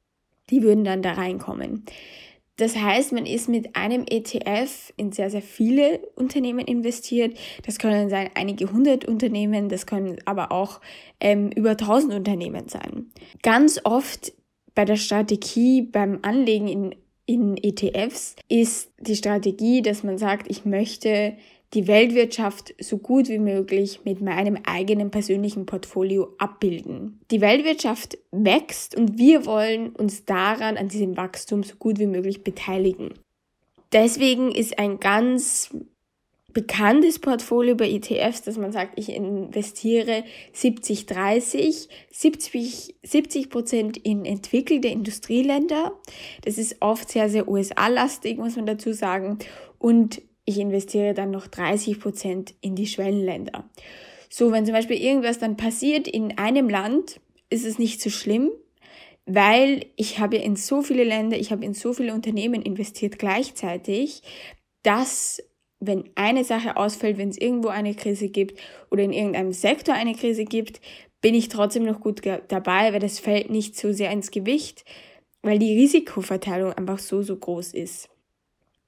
die 0.51 0.63
würden 0.63 0.85
dann 0.85 1.03
da 1.03 1.13
reinkommen. 1.13 1.85
Das 2.57 2.75
heißt, 2.75 3.13
man 3.13 3.27
ist 3.27 3.49
mit 3.49 3.77
einem 3.77 4.07
ETF 4.09 4.93
in 4.97 5.13
sehr, 5.13 5.31
sehr 5.31 5.43
viele 5.43 6.01
Unternehmen 6.15 6.67
investiert. 6.67 7.37
Das 7.65 7.79
können 7.79 8.09
sein 8.09 8.31
einige 8.35 8.73
hundert 8.73 9.05
Unternehmen, 9.05 9.69
das 9.69 9.87
können 9.87 10.17
aber 10.25 10.53
auch 10.53 10.81
ähm, 11.21 11.51
über 11.51 11.77
tausend 11.77 12.15
Unternehmen 12.15 12.69
sein. 12.69 13.11
Ganz 13.43 13.81
oft 13.85 14.33
bei 14.75 14.85
der 14.85 14.97
Strategie 14.97 15.83
beim 15.83 16.21
Anlegen 16.23 16.69
in, 16.69 16.95
in 17.27 17.57
ETFs 17.57 18.37
ist 18.49 18.91
die 19.01 19.17
Strategie, 19.17 19.83
dass 19.83 20.03
man 20.03 20.17
sagt, 20.17 20.51
ich 20.51 20.65
möchte 20.65 21.37
die 21.75 21.89
Weltwirtschaft 21.89 22.75
so 22.81 22.99
gut 22.99 23.29
wie 23.29 23.39
möglich 23.39 24.01
mit 24.05 24.21
meinem 24.21 24.59
eigenen 24.65 25.11
persönlichen 25.11 25.67
Portfolio 25.67 26.35
abbilden. 26.39 27.21
Die 27.31 27.41
Weltwirtschaft 27.41 28.19
wächst 28.31 28.97
und 28.97 29.19
wir 29.19 29.47
wollen 29.47 29.91
uns 29.91 30.25
daran, 30.25 30.77
an 30.77 30.89
diesem 30.89 31.17
Wachstum 31.17 31.63
so 31.63 31.77
gut 31.77 31.99
wie 31.99 32.07
möglich 32.07 32.45
beteiligen. 32.45 33.15
Deswegen 33.93 34.53
ist 34.53 34.79
ein 34.79 35.01
ganz 35.01 35.71
bekanntes 36.53 37.19
Portfolio 37.19 37.75
bei 37.75 37.91
ETFs, 37.91 38.41
dass 38.41 38.57
man 38.57 38.73
sagt, 38.73 38.99
ich 38.99 39.11
investiere 39.11 40.25
70-30, 40.55 41.89
70 42.11 43.51
Prozent 43.51 43.99
in 43.99 44.25
entwickelte 44.25 44.89
Industrieländer. 44.89 45.93
Das 46.45 46.57
ist 46.57 46.77
oft 46.81 47.11
sehr, 47.11 47.29
sehr 47.29 47.47
USA-lastig, 47.47 48.39
muss 48.39 48.57
man 48.57 48.65
dazu 48.65 48.95
sagen. 48.95 49.39
Und 49.79 50.23
ich 50.47 50.59
investiere 50.59 51.13
dann 51.13 51.31
noch 51.31 51.47
30 51.47 52.01
Prozent 52.01 52.55
in 52.63 52.75
die 52.75 52.87
Schwellenländer. 52.87 53.69
So, 54.31 54.53
wenn 54.53 54.65
zum 54.65 54.75
Beispiel 54.75 54.97
irgendwas 54.97 55.39
dann 55.39 55.57
passiert 55.57 56.09
in 56.09 56.39
einem 56.39 56.69
Land, 56.71 57.21
ist 57.51 57.67
es 57.67 57.79
nicht 57.79 58.01
so 58.01 58.11
schlimm, 58.11 58.51
weil 59.27 59.87
ich 59.97 60.19
habe 60.19 60.37
ja 60.37 60.43
in 60.43 60.57
so 60.57 60.83
viele 60.83 61.05
Länder, 61.05 61.37
ich 61.37 61.51
habe 61.51 61.65
in 61.65 61.75
so 61.75 61.93
viele 61.93 62.15
Unternehmen 62.15 62.63
investiert 62.63 63.19
gleichzeitig, 63.19 64.23
dass 64.83 65.43
wenn 65.81 66.05
eine 66.15 66.45
Sache 66.45 66.77
ausfällt, 66.77 67.19
wenn 67.19 67.29
es 67.29 67.39
irgendwo 67.39 67.69
eine 67.69 67.95
Krise 67.95 68.29
gibt 68.29 68.61
oder 68.91 69.03
in 69.03 69.13
irgendeinem 69.13 69.53
Sektor 69.53 69.95
eine 69.95 70.15
Krise 70.15 70.45
gibt, 70.45 70.81
bin 71.21 71.35
ich 71.35 71.49
trotzdem 71.49 71.83
noch 71.83 72.01
gut 72.01 72.23
dabei, 72.25 72.93
weil 72.93 73.01
das 73.01 73.19
fällt 73.19 73.51
nicht 73.51 73.77
so 73.77 73.93
sehr 73.93 74.11
ins 74.13 74.31
Gewicht, 74.31 74.85
weil 75.43 75.59
die 75.59 75.77
Risikoverteilung 75.77 76.73
einfach 76.73 76.99
so, 76.99 77.23
so 77.23 77.37
groß 77.37 77.75
ist. 77.75 78.09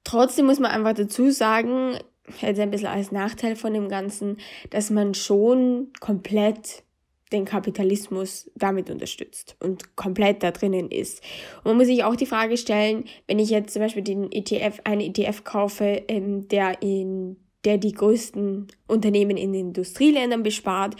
Trotzdem 0.03 0.45
muss 0.45 0.59
man 0.59 0.71
einfach 0.71 0.93
dazu 0.93 1.29
sagen, 1.29 1.97
jetzt 2.41 2.59
ein 2.59 2.71
bisschen 2.71 2.87
als 2.87 3.11
Nachteil 3.11 3.55
von 3.55 3.73
dem 3.73 3.89
Ganzen, 3.89 4.37
dass 4.69 4.89
man 4.89 5.13
schon 5.13 5.91
komplett 5.99 6.83
den 7.31 7.45
Kapitalismus 7.45 8.49
damit 8.55 8.89
unterstützt 8.89 9.55
und 9.59 9.95
komplett 9.95 10.41
da 10.41 10.51
drinnen 10.51 10.89
ist. 10.89 11.21
Und 11.57 11.65
man 11.65 11.77
muss 11.77 11.87
sich 11.87 12.03
auch 12.03 12.15
die 12.15 12.25
Frage 12.25 12.57
stellen, 12.57 13.05
wenn 13.27 13.39
ich 13.39 13.51
jetzt 13.51 13.73
zum 13.73 13.83
Beispiel 13.83 14.01
den 14.01 14.31
ETF, 14.31 14.79
einen 14.83 15.01
ETF 15.01 15.43
kaufe, 15.43 16.03
ähm, 16.07 16.47
der 16.47 16.81
in 16.81 17.37
der 17.65 17.77
die 17.77 17.91
größten 17.91 18.67
Unternehmen 18.87 19.37
in 19.37 19.53
Industrieländern 19.53 20.43
bespart, 20.43 20.95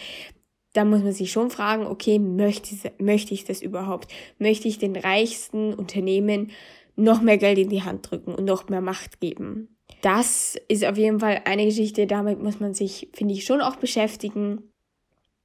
dann 0.72 0.90
muss 0.90 1.02
man 1.02 1.12
sich 1.12 1.32
schon 1.32 1.50
fragen, 1.50 1.86
okay, 1.86 2.18
möchte 2.18 2.92
möchte 2.98 3.34
ich 3.34 3.44
das 3.44 3.60
überhaupt? 3.60 4.12
Möchte 4.38 4.68
ich 4.68 4.78
den 4.78 4.94
reichsten 4.94 5.74
Unternehmen 5.74 6.52
noch 6.96 7.22
mehr 7.22 7.38
Geld 7.38 7.58
in 7.58 7.68
die 7.68 7.82
Hand 7.82 8.10
drücken 8.10 8.34
und 8.34 8.44
noch 8.44 8.68
mehr 8.68 8.80
Macht 8.80 9.20
geben. 9.20 9.76
Das 10.02 10.56
ist 10.68 10.84
auf 10.84 10.96
jeden 10.96 11.20
Fall 11.20 11.42
eine 11.44 11.64
Geschichte, 11.64 12.06
damit 12.06 12.42
muss 12.42 12.60
man 12.60 12.74
sich, 12.74 13.08
finde 13.12 13.34
ich, 13.34 13.44
schon 13.44 13.60
auch 13.60 13.76
beschäftigen. 13.76 14.70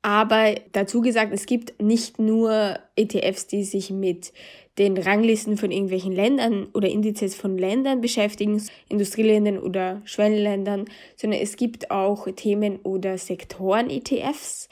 Aber 0.01 0.53
dazu 0.71 1.01
gesagt, 1.01 1.33
es 1.33 1.47
gibt 1.47 1.81
nicht 1.81 2.19
nur 2.19 2.77
ETFs, 2.95 3.47
die 3.47 3.63
sich 3.63 3.89
mit 3.89 4.33
den 4.77 4.97
Ranglisten 4.97 5.57
von 5.57 5.71
irgendwelchen 5.71 6.11
Ländern 6.11 6.67
oder 6.73 6.89
Indizes 6.89 7.33
von 7.33 7.57
Ländern 7.57 8.01
beschäftigen, 8.01 8.61
Industrieländern 8.89 9.57
oder 9.57 10.01
Schwellenländern, 10.05 10.85
sondern 11.15 11.39
es 11.39 11.55
gibt 11.55 11.91
auch 11.91 12.27
Themen 12.35 12.77
oder 12.83 13.17
Sektoren-ETFs. 13.17 14.69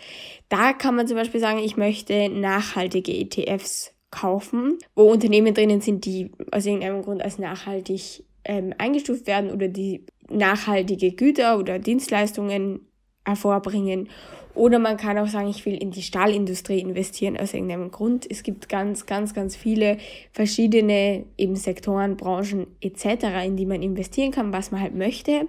Da 0.50 0.74
kann 0.74 0.96
man 0.96 1.08
zum 1.08 1.18
Beispiel 1.18 1.40
sagen, 1.40 1.60
ich 1.60 1.78
möchte 1.78 2.30
nachhaltige 2.30 3.14
ETFs 3.14 3.93
kaufen, 4.14 4.78
wo 4.96 5.12
Unternehmen 5.12 5.54
drinnen 5.54 5.82
sind, 5.82 6.06
die 6.06 6.32
aus 6.52 6.66
irgendeinem 6.66 7.02
Grund 7.02 7.22
als 7.22 7.40
nachhaltig 7.40 8.24
ähm, 8.46 8.74
eingestuft 8.78 9.28
werden 9.28 9.52
oder 9.52 9.68
die 9.68 10.06
nachhaltige 10.30 11.12
Güter 11.12 11.58
oder 11.58 11.80
Dienstleistungen 11.80 12.88
hervorbringen. 13.26 14.10
Oder 14.56 14.78
man 14.78 14.98
kann 14.98 15.18
auch 15.18 15.28
sagen, 15.28 15.50
ich 15.50 15.66
will 15.66 15.76
in 15.76 15.90
die 15.90 16.04
Stahlindustrie 16.04 16.80
investieren 16.80 17.38
aus 17.38 17.56
irgendeinem 17.56 17.90
Grund. 17.90 18.30
Es 18.30 18.44
gibt 18.44 18.70
ganz, 18.70 19.08
ganz, 19.08 19.34
ganz 19.34 19.56
viele 19.56 19.98
verschiedene 20.32 21.26
eben 21.38 21.56
Sektoren, 21.56 22.18
Branchen 22.18 22.68
etc., 22.80 23.46
in 23.46 23.58
die 23.58 23.66
man 23.66 23.82
investieren 23.82 24.32
kann, 24.32 24.54
was 24.54 24.70
man 24.70 24.82
halt 24.82 24.94
möchte. 24.94 25.48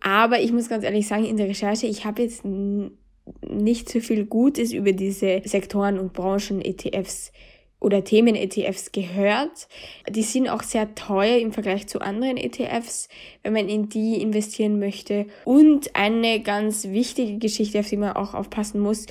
Aber 0.00 0.40
ich 0.40 0.52
muss 0.52 0.70
ganz 0.70 0.84
ehrlich 0.84 1.06
sagen, 1.06 1.26
in 1.26 1.36
der 1.36 1.48
Recherche, 1.48 1.86
ich 1.86 2.06
habe 2.06 2.22
jetzt 2.22 2.44
nicht 2.46 3.88
so 3.90 4.00
viel 4.00 4.24
Gutes 4.24 4.72
über 4.72 4.92
diese 4.92 5.42
Sektoren 5.44 5.98
und 5.98 6.14
Branchen 6.14 6.62
ETFs 6.62 7.32
oder 7.80 8.04
Themen-ETFs 8.04 8.92
gehört. 8.92 9.68
Die 10.08 10.22
sind 10.22 10.48
auch 10.48 10.62
sehr 10.62 10.94
teuer 10.94 11.38
im 11.38 11.52
Vergleich 11.52 11.86
zu 11.86 12.00
anderen 12.00 12.36
ETFs, 12.36 13.08
wenn 13.42 13.52
man 13.52 13.68
in 13.68 13.88
die 13.88 14.20
investieren 14.20 14.78
möchte. 14.78 15.26
Und 15.44 15.94
eine 15.94 16.40
ganz 16.40 16.88
wichtige 16.88 17.38
Geschichte, 17.38 17.80
auf 17.80 17.88
die 17.88 17.96
man 17.96 18.16
auch 18.16 18.34
aufpassen 18.34 18.80
muss, 18.80 19.06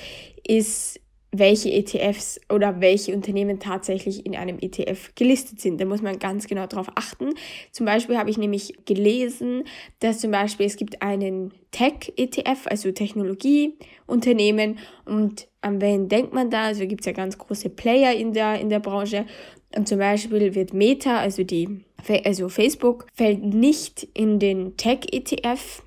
ist 0.46 1.00
welche 1.38 1.72
ETFs 1.72 2.40
oder 2.52 2.80
welche 2.80 3.14
Unternehmen 3.14 3.58
tatsächlich 3.58 4.26
in 4.26 4.36
einem 4.36 4.58
ETF 4.60 5.14
gelistet 5.14 5.60
sind. 5.60 5.80
Da 5.80 5.84
muss 5.84 6.02
man 6.02 6.18
ganz 6.18 6.46
genau 6.46 6.66
darauf 6.66 6.88
achten. 6.94 7.30
Zum 7.72 7.86
Beispiel 7.86 8.16
habe 8.18 8.30
ich 8.30 8.38
nämlich 8.38 8.74
gelesen, 8.84 9.64
dass 10.00 10.20
zum 10.20 10.30
Beispiel 10.30 10.66
es 10.66 10.76
gibt 10.76 11.02
einen 11.02 11.52
Tech-ETF, 11.70 12.66
also 12.66 12.92
Technologieunternehmen 12.92 14.78
und 15.04 15.48
an 15.60 15.80
wen 15.80 16.08
denkt 16.08 16.32
man 16.32 16.50
da? 16.50 16.64
Also 16.64 16.86
gibt 16.86 17.00
es 17.00 17.06
ja 17.06 17.12
ganz 17.12 17.38
große 17.38 17.70
Player 17.70 18.14
in 18.14 18.32
der, 18.32 18.60
in 18.60 18.70
der 18.70 18.80
Branche 18.80 19.26
und 19.74 19.88
zum 19.88 19.98
Beispiel 19.98 20.54
wird 20.54 20.72
Meta, 20.72 21.18
also 21.18 21.42
die 21.42 21.84
also 22.24 22.48
Facebook, 22.48 23.06
fällt 23.14 23.42
nicht 23.42 24.06
in 24.14 24.38
den 24.38 24.76
Tech-ETF, 24.76 25.82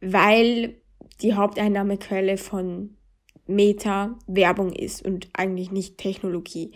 weil 0.00 0.74
die 1.22 1.34
Haupteinnahmequelle 1.34 2.36
von 2.36 2.96
Meta 3.54 4.18
Werbung 4.26 4.72
ist 4.72 5.04
und 5.04 5.28
eigentlich 5.32 5.70
nicht 5.70 5.98
Technologie. 5.98 6.72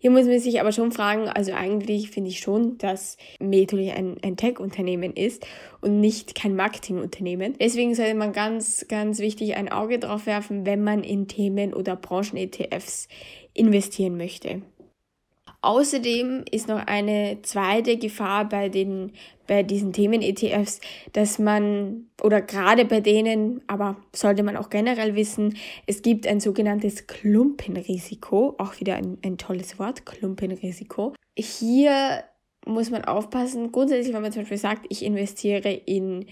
Hier 0.00 0.10
muss 0.10 0.26
man 0.26 0.38
sich 0.38 0.60
aber 0.60 0.72
schon 0.72 0.92
fragen, 0.92 1.28
also 1.28 1.52
eigentlich 1.52 2.10
finde 2.10 2.30
ich 2.30 2.40
schon, 2.40 2.78
dass 2.78 3.16
Meta 3.40 3.76
ein, 3.76 4.16
ein 4.22 4.36
Tech-Unternehmen 4.36 5.12
ist 5.14 5.46
und 5.80 6.00
nicht 6.00 6.34
kein 6.34 6.54
Marketing-Unternehmen. 6.54 7.54
Deswegen 7.60 7.94
sollte 7.94 8.14
man 8.14 8.32
ganz, 8.32 8.86
ganz 8.88 9.18
wichtig 9.18 9.56
ein 9.56 9.70
Auge 9.70 9.98
drauf 9.98 10.26
werfen, 10.26 10.66
wenn 10.66 10.84
man 10.84 11.02
in 11.02 11.28
Themen 11.28 11.74
oder 11.74 11.96
Branchen-ETFs 11.96 13.08
investieren 13.54 14.16
möchte. 14.16 14.62
Außerdem 15.60 16.44
ist 16.50 16.68
noch 16.68 16.86
eine 16.86 17.38
zweite 17.42 17.96
Gefahr 17.96 18.48
bei 18.48 18.68
den 18.68 19.12
bei 19.48 19.64
diesen 19.64 19.92
Themen-ETFs, 19.92 20.80
dass 21.12 21.40
man, 21.40 22.06
oder 22.22 22.40
gerade 22.40 22.84
bei 22.84 23.00
denen, 23.00 23.62
aber 23.66 23.96
sollte 24.14 24.44
man 24.44 24.56
auch 24.56 24.70
generell 24.70 25.16
wissen, 25.16 25.56
es 25.86 26.02
gibt 26.02 26.26
ein 26.26 26.38
sogenanntes 26.38 27.08
Klumpenrisiko, 27.08 28.54
auch 28.58 28.78
wieder 28.78 28.94
ein, 28.94 29.18
ein 29.24 29.38
tolles 29.38 29.78
Wort, 29.80 30.06
Klumpenrisiko. 30.06 31.14
Hier 31.36 32.22
muss 32.66 32.90
man 32.90 33.04
aufpassen, 33.04 33.72
grundsätzlich, 33.72 34.14
wenn 34.14 34.22
man 34.22 34.32
zum 34.32 34.42
Beispiel 34.42 34.58
sagt, 34.58 34.86
ich 34.90 35.04
investiere 35.04 35.70
in 35.70 36.26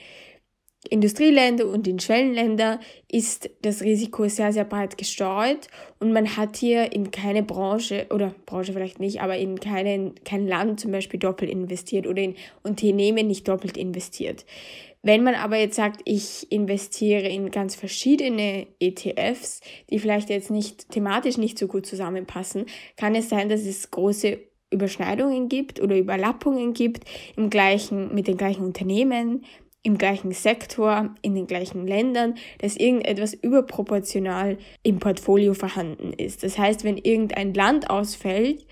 Industrieländer 0.90 1.66
und 1.66 1.86
in 1.86 1.98
Schwellenländer 1.98 2.80
ist 3.10 3.50
das 3.62 3.82
Risiko 3.82 4.28
sehr, 4.28 4.52
sehr 4.52 4.64
breit 4.64 4.98
gestreut 4.98 5.68
und 5.98 6.12
man 6.12 6.36
hat 6.36 6.56
hier 6.56 6.92
in 6.92 7.10
keine 7.10 7.42
Branche 7.42 8.06
oder 8.10 8.34
Branche 8.46 8.72
vielleicht 8.72 9.00
nicht, 9.00 9.20
aber 9.20 9.36
in 9.36 9.60
keinen, 9.60 10.14
kein 10.24 10.46
Land 10.46 10.80
zum 10.80 10.92
Beispiel 10.92 11.20
doppelt 11.20 11.50
investiert 11.50 12.06
oder 12.06 12.22
in 12.22 12.34
Unternehmen 12.62 13.26
nicht 13.26 13.48
doppelt 13.48 13.76
investiert. 13.76 14.44
Wenn 15.02 15.22
man 15.22 15.36
aber 15.36 15.56
jetzt 15.56 15.76
sagt, 15.76 16.00
ich 16.04 16.50
investiere 16.50 17.28
in 17.28 17.52
ganz 17.52 17.76
verschiedene 17.76 18.66
ETFs, 18.80 19.60
die 19.88 20.00
vielleicht 20.00 20.30
jetzt 20.30 20.50
nicht 20.50 20.90
thematisch 20.90 21.38
nicht 21.38 21.58
so 21.58 21.68
gut 21.68 21.86
zusammenpassen, 21.86 22.66
kann 22.96 23.14
es 23.14 23.28
sein, 23.28 23.48
dass 23.48 23.60
es 23.60 23.90
große 23.92 24.38
Überschneidungen 24.70 25.48
gibt 25.48 25.80
oder 25.80 25.96
Überlappungen 25.96 26.72
gibt 26.72 27.04
im 27.36 27.50
gleichen, 27.50 28.14
mit 28.14 28.26
den 28.26 28.36
gleichen 28.36 28.64
Unternehmen, 28.64 29.44
im 29.82 29.98
gleichen 29.98 30.32
Sektor, 30.32 31.14
in 31.22 31.34
den 31.34 31.46
gleichen 31.46 31.86
Ländern, 31.86 32.34
dass 32.58 32.76
irgendetwas 32.76 33.34
überproportional 33.34 34.58
im 34.82 34.98
Portfolio 34.98 35.54
vorhanden 35.54 36.12
ist. 36.12 36.42
Das 36.42 36.58
heißt, 36.58 36.82
wenn 36.82 36.96
irgendein 36.96 37.54
Land 37.54 37.88
ausfällt, 37.88 38.66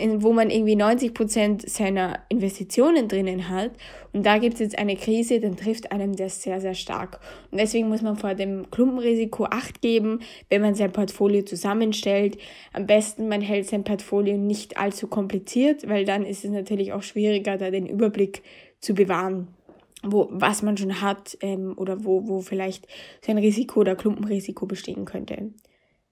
wo 0.00 0.32
man 0.32 0.50
irgendwie 0.50 0.76
90 0.76 1.12
Prozent 1.12 1.68
seiner 1.68 2.20
Investitionen 2.28 3.08
drinnen 3.08 3.48
hat 3.48 3.72
und 4.12 4.24
da 4.24 4.38
gibt 4.38 4.54
es 4.54 4.60
jetzt 4.60 4.78
eine 4.78 4.94
Krise, 4.94 5.40
dann 5.40 5.56
trifft 5.56 5.90
einem 5.90 6.14
das 6.14 6.42
sehr, 6.42 6.60
sehr 6.60 6.74
stark. 6.74 7.18
Und 7.50 7.58
deswegen 7.58 7.88
muss 7.88 8.02
man 8.02 8.16
vor 8.16 8.34
dem 8.34 8.70
Klumpenrisiko 8.70 9.46
Acht 9.46 9.82
geben, 9.82 10.20
wenn 10.50 10.62
man 10.62 10.74
sein 10.74 10.92
Portfolio 10.92 11.42
zusammenstellt. 11.42 12.38
Am 12.72 12.86
besten, 12.86 13.28
man 13.28 13.40
hält 13.40 13.68
sein 13.68 13.84
Portfolio 13.84 14.36
nicht 14.36 14.76
allzu 14.76 15.08
kompliziert, 15.08 15.88
weil 15.88 16.04
dann 16.04 16.24
ist 16.24 16.44
es 16.44 16.50
natürlich 16.50 16.92
auch 16.92 17.02
schwieriger, 17.02 17.56
da 17.56 17.70
den 17.70 17.86
Überblick 17.86 18.42
zu 18.80 18.94
bewahren 18.94 19.48
wo, 20.02 20.28
was 20.30 20.62
man 20.62 20.76
schon 20.76 21.00
hat 21.00 21.36
ähm, 21.40 21.74
oder 21.76 22.04
wo, 22.04 22.28
wo 22.28 22.40
vielleicht 22.40 22.86
so 23.24 23.32
ein 23.32 23.38
Risiko 23.38 23.80
oder 23.80 23.96
Klumpenrisiko 23.96 24.66
bestehen 24.66 25.04
könnte. 25.04 25.52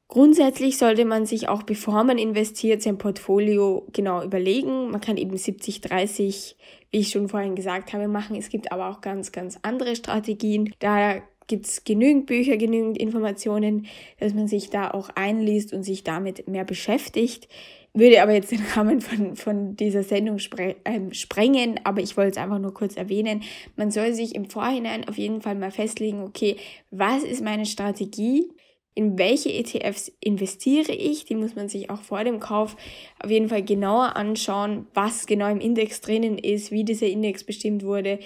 Grundsätzlich 0.09 0.78
sollte 0.78 1.05
man 1.05 1.26
sich 1.26 1.49
auch, 1.49 1.64
bevor 1.64 2.05
man 2.05 2.19
investiert, 2.19 2.81
sein 2.81 2.97
Portfolio 2.97 3.88
genau 3.93 4.23
überlegen. 4.23 4.90
Man 4.90 5.00
kann 5.00 5.16
eben 5.16 5.35
70-30, 5.35 6.55
wie 6.90 6.99
ich 6.99 7.09
schon 7.09 7.28
vorhin 7.28 7.57
gesagt 7.57 7.93
habe, 7.93 8.07
machen. 8.07 8.37
Es 8.37 8.49
gibt 8.49 8.71
aber 8.71 8.88
auch 8.88 9.00
ganz, 9.00 9.33
ganz 9.33 9.59
andere 9.62 9.97
Strategien. 9.97 10.73
Da 10.78 11.23
gibt 11.49 11.66
es 11.66 11.83
genügend 11.83 12.26
Bücher, 12.26 12.57
genügend 12.57 12.99
Informationen, 12.99 13.87
dass 14.21 14.33
man 14.33 14.47
sich 14.47 14.71
da 14.71 14.90
auch 14.93 15.11
einliest 15.16 15.73
und 15.73 15.83
sich 15.83 16.05
damit 16.05 16.47
mehr 16.47 16.64
beschäftigt 16.64 17.49
würde 17.97 18.23
aber 18.23 18.33
jetzt 18.33 18.53
den 18.53 18.62
Rahmen 18.75 19.00
von, 19.00 19.37
von 19.37 19.76
dieser 19.76 20.03
Sendung 20.03 20.38
spre 20.38 20.76
ähm, 20.85 21.12
sprengen, 21.12 21.81
aber 21.85 22.00
ich 22.00 22.17
wollte 22.17 22.33
es 22.33 22.37
einfach 22.37 22.59
nur 22.59 22.75
kurz 22.75 22.97
erwähnen. 22.97 23.43
Man 23.76 23.91
soll 23.91 24.12
sich 24.12 24.35
im 24.35 24.49
Vorhinein 24.49 25.09
auf 25.09 25.19
jeden 25.19 25.41
Fall 25.41 25.55
mal 25.55 25.71
festlegen, 25.71 26.23
okay, 26.23 26.57
was 26.91 27.25
ist 27.25 27.43
meine 27.43 27.67
Strategie? 27.67 28.50
In 28.95 29.19
welche 29.19 29.53
ETFs 29.53 30.11
investiere 30.21 30.93
ich? 30.93 31.26
Die 31.26 31.35
muss 31.35 31.55
man 31.55 31.69
sich 31.69 31.91
auch 31.91 32.00
vor 32.00 32.25
dem 32.25 32.41
Kauf 32.41 32.76
auf 33.23 33.31
jeden 33.31 33.50
Fall 33.50 33.62
genauer 33.62 34.17
anschauen, 34.17 34.87
was 34.95 35.26
genau 35.26 35.50
im 35.50 35.61
Index 35.61 36.00
drinnen 36.00 36.38
ist, 36.38 36.71
wie 36.71 36.85
dieser 36.85 37.07
Index 37.07 37.45
bestimmt 37.45 37.83
wurde, 37.83 38.21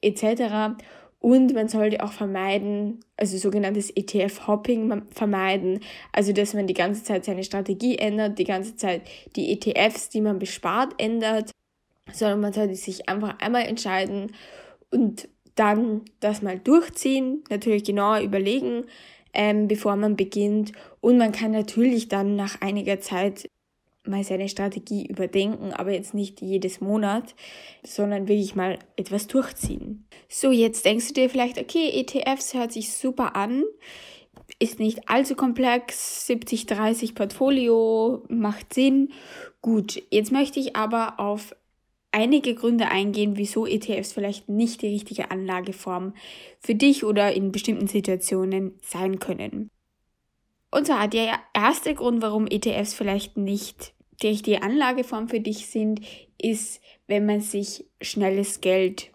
etc. 0.00 0.76
Und 1.22 1.54
man 1.54 1.68
sollte 1.68 2.02
auch 2.02 2.12
vermeiden, 2.12 2.98
also 3.16 3.38
sogenanntes 3.38 3.94
ETF-Hopping 3.94 5.04
vermeiden, 5.12 5.78
also 6.10 6.32
dass 6.32 6.52
man 6.52 6.66
die 6.66 6.74
ganze 6.74 7.04
Zeit 7.04 7.24
seine 7.24 7.44
Strategie 7.44 7.96
ändert, 7.96 8.40
die 8.40 8.44
ganze 8.44 8.74
Zeit 8.74 9.02
die 9.36 9.52
ETFs, 9.52 10.08
die 10.08 10.20
man 10.20 10.40
bespart, 10.40 10.94
ändert, 10.98 11.52
sondern 12.12 12.40
man 12.40 12.52
sollte 12.52 12.74
sich 12.74 13.08
einfach 13.08 13.38
einmal 13.38 13.66
entscheiden 13.66 14.32
und 14.90 15.28
dann 15.54 16.00
das 16.18 16.42
mal 16.42 16.58
durchziehen, 16.58 17.44
natürlich 17.50 17.84
genauer 17.84 18.18
überlegen, 18.18 18.86
ähm, 19.32 19.68
bevor 19.68 19.94
man 19.94 20.16
beginnt. 20.16 20.72
Und 21.00 21.18
man 21.18 21.30
kann 21.30 21.52
natürlich 21.52 22.08
dann 22.08 22.34
nach 22.34 22.60
einiger 22.60 22.98
Zeit 22.98 23.46
mal 24.04 24.24
seine 24.24 24.48
Strategie 24.48 25.06
überdenken, 25.06 25.72
aber 25.72 25.92
jetzt 25.92 26.14
nicht 26.14 26.40
jedes 26.40 26.80
Monat, 26.80 27.34
sondern 27.84 28.28
wirklich 28.28 28.54
mal 28.54 28.78
etwas 28.96 29.26
durchziehen. 29.26 30.06
So, 30.28 30.50
jetzt 30.50 30.84
denkst 30.84 31.08
du 31.08 31.14
dir 31.14 31.30
vielleicht, 31.30 31.58
okay, 31.58 31.90
ETFs 31.90 32.54
hört 32.54 32.72
sich 32.72 32.92
super 32.92 33.36
an, 33.36 33.62
ist 34.58 34.80
nicht 34.80 35.08
allzu 35.08 35.34
komplex, 35.34 36.26
70-30 36.28 37.14
Portfolio 37.14 38.24
macht 38.28 38.74
Sinn. 38.74 39.12
Gut, 39.60 40.02
jetzt 40.10 40.32
möchte 40.32 40.60
ich 40.60 40.76
aber 40.76 41.20
auf 41.20 41.54
einige 42.12 42.54
Gründe 42.54 42.88
eingehen, 42.88 43.36
wieso 43.36 43.66
ETFs 43.66 44.12
vielleicht 44.12 44.48
nicht 44.48 44.82
die 44.82 44.88
richtige 44.88 45.30
Anlageform 45.30 46.14
für 46.60 46.74
dich 46.74 47.04
oder 47.04 47.32
in 47.32 47.52
bestimmten 47.52 47.86
Situationen 47.86 48.78
sein 48.82 49.18
können. 49.18 49.70
Und 50.72 50.86
zwar 50.86 51.06
der 51.06 51.38
erste 51.54 51.94
Grund, 51.94 52.22
warum 52.22 52.46
ETFs 52.46 52.94
vielleicht 52.94 53.36
nicht 53.36 53.92
die 54.22 54.28
richtige 54.28 54.62
Anlageform 54.62 55.28
für 55.28 55.40
dich 55.40 55.66
sind, 55.66 56.00
ist, 56.40 56.80
wenn 57.06 57.26
man 57.26 57.40
sich 57.40 57.84
schnelles 58.00 58.62
Geld 58.62 59.12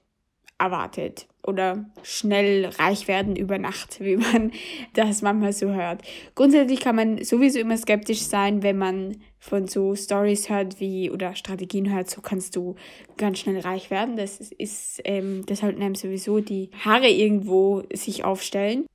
erwartet 0.60 1.28
oder 1.44 1.90
schnell 2.04 2.66
reich 2.66 3.08
werden 3.08 3.36
über 3.36 3.58
Nacht, 3.58 4.00
wie 4.04 4.18
man 4.18 4.52
das 4.94 5.24
manchmal 5.24 5.52
so 5.52 5.72
hört. 5.72 6.04
Grundsätzlich 6.36 6.80
kann 6.80 6.96
man 6.96 7.24
sowieso 7.24 7.60
immer 7.60 7.78
skeptisch 7.78 8.22
sein, 8.22 8.62
wenn 8.62 8.78
man 8.78 9.18
von 9.40 9.68
so 9.68 9.96
Stories 9.96 10.50
hört 10.50 10.80
wie 10.80 11.10
oder 11.10 11.34
Strategien 11.36 11.92
hört, 11.92 12.10
so 12.10 12.22
kannst 12.22 12.56
du 12.56 12.76
ganz 13.18 13.40
schnell 13.40 13.60
reich 13.62 13.90
werden. 13.90 14.16
Das 14.16 14.40
ist, 14.42 15.02
ähm, 15.06 15.44
das 15.48 15.60
sollten 15.60 15.82
einem 15.82 15.96
sowieso 15.96 16.40
die 16.40 16.70
Haare 16.84 17.10
irgendwo 17.10 17.84
sich 17.94 18.24
aufstellen. 18.24 18.86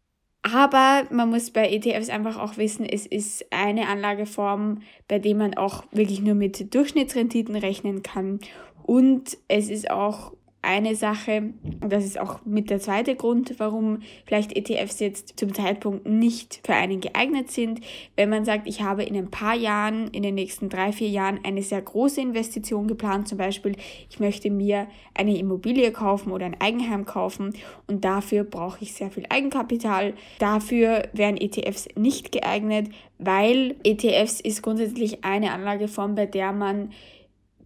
Aber 0.42 1.04
man 1.10 1.30
muss 1.30 1.50
bei 1.50 1.70
ETFs 1.70 2.08
einfach 2.08 2.36
auch 2.36 2.56
wissen, 2.56 2.84
es 2.84 3.06
ist 3.06 3.46
eine 3.50 3.86
Anlageform, 3.86 4.82
bei 5.06 5.20
der 5.20 5.36
man 5.36 5.54
auch 5.54 5.84
wirklich 5.92 6.20
nur 6.20 6.34
mit 6.34 6.74
Durchschnittsrenditen 6.74 7.54
rechnen 7.54 8.02
kann. 8.02 8.40
Und 8.82 9.38
es 9.46 9.70
ist 9.70 9.88
auch 9.90 10.32
eine 10.62 10.94
Sache, 10.94 11.52
das 11.80 12.04
ist 12.04 12.18
auch 12.18 12.38
mit 12.44 12.70
der 12.70 12.78
zweite 12.78 13.16
Grund, 13.16 13.54
warum 13.58 13.98
vielleicht 14.24 14.56
ETFs 14.56 15.00
jetzt 15.00 15.38
zum 15.38 15.52
Zeitpunkt 15.52 16.06
nicht 16.06 16.60
für 16.64 16.74
einen 16.74 17.00
geeignet 17.00 17.50
sind. 17.50 17.80
Wenn 18.14 18.30
man 18.30 18.44
sagt, 18.44 18.68
ich 18.68 18.80
habe 18.80 19.02
in 19.02 19.16
ein 19.16 19.30
paar 19.30 19.56
Jahren, 19.56 20.06
in 20.08 20.22
den 20.22 20.36
nächsten 20.36 20.68
drei, 20.68 20.92
vier 20.92 21.08
Jahren 21.08 21.40
eine 21.42 21.62
sehr 21.62 21.82
große 21.82 22.20
Investition 22.20 22.86
geplant, 22.86 23.26
zum 23.26 23.38
Beispiel, 23.38 23.74
ich 24.08 24.20
möchte 24.20 24.50
mir 24.50 24.86
eine 25.14 25.36
Immobilie 25.36 25.90
kaufen 25.90 26.30
oder 26.30 26.46
ein 26.46 26.60
Eigenheim 26.60 27.06
kaufen 27.06 27.54
und 27.88 28.04
dafür 28.04 28.44
brauche 28.44 28.78
ich 28.82 28.92
sehr 28.92 29.10
viel 29.10 29.24
Eigenkapital. 29.28 30.14
Dafür 30.38 31.08
wären 31.12 31.36
ETFs 31.36 31.88
nicht 31.96 32.30
geeignet, 32.30 32.88
weil 33.18 33.74
ETFs 33.82 34.40
ist 34.40 34.62
grundsätzlich 34.62 35.24
eine 35.24 35.50
Anlageform, 35.50 36.14
bei 36.14 36.26
der 36.26 36.52
man 36.52 36.90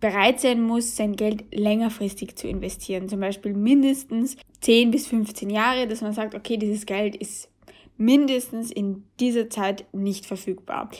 bereit 0.00 0.40
sein 0.40 0.62
muss, 0.62 0.96
sein 0.96 1.16
Geld 1.16 1.44
längerfristig 1.52 2.36
zu 2.36 2.48
investieren. 2.48 3.08
Zum 3.08 3.20
Beispiel 3.20 3.54
mindestens 3.54 4.36
10 4.60 4.90
bis 4.90 5.06
15 5.06 5.50
Jahre, 5.50 5.86
dass 5.86 6.02
man 6.02 6.12
sagt, 6.12 6.34
okay, 6.34 6.56
dieses 6.56 6.86
Geld 6.86 7.16
ist 7.16 7.48
mindestens 7.96 8.70
in 8.70 9.04
dieser 9.20 9.48
Zeit 9.48 9.86
nicht 9.92 10.26
verfügbar. 10.26 10.90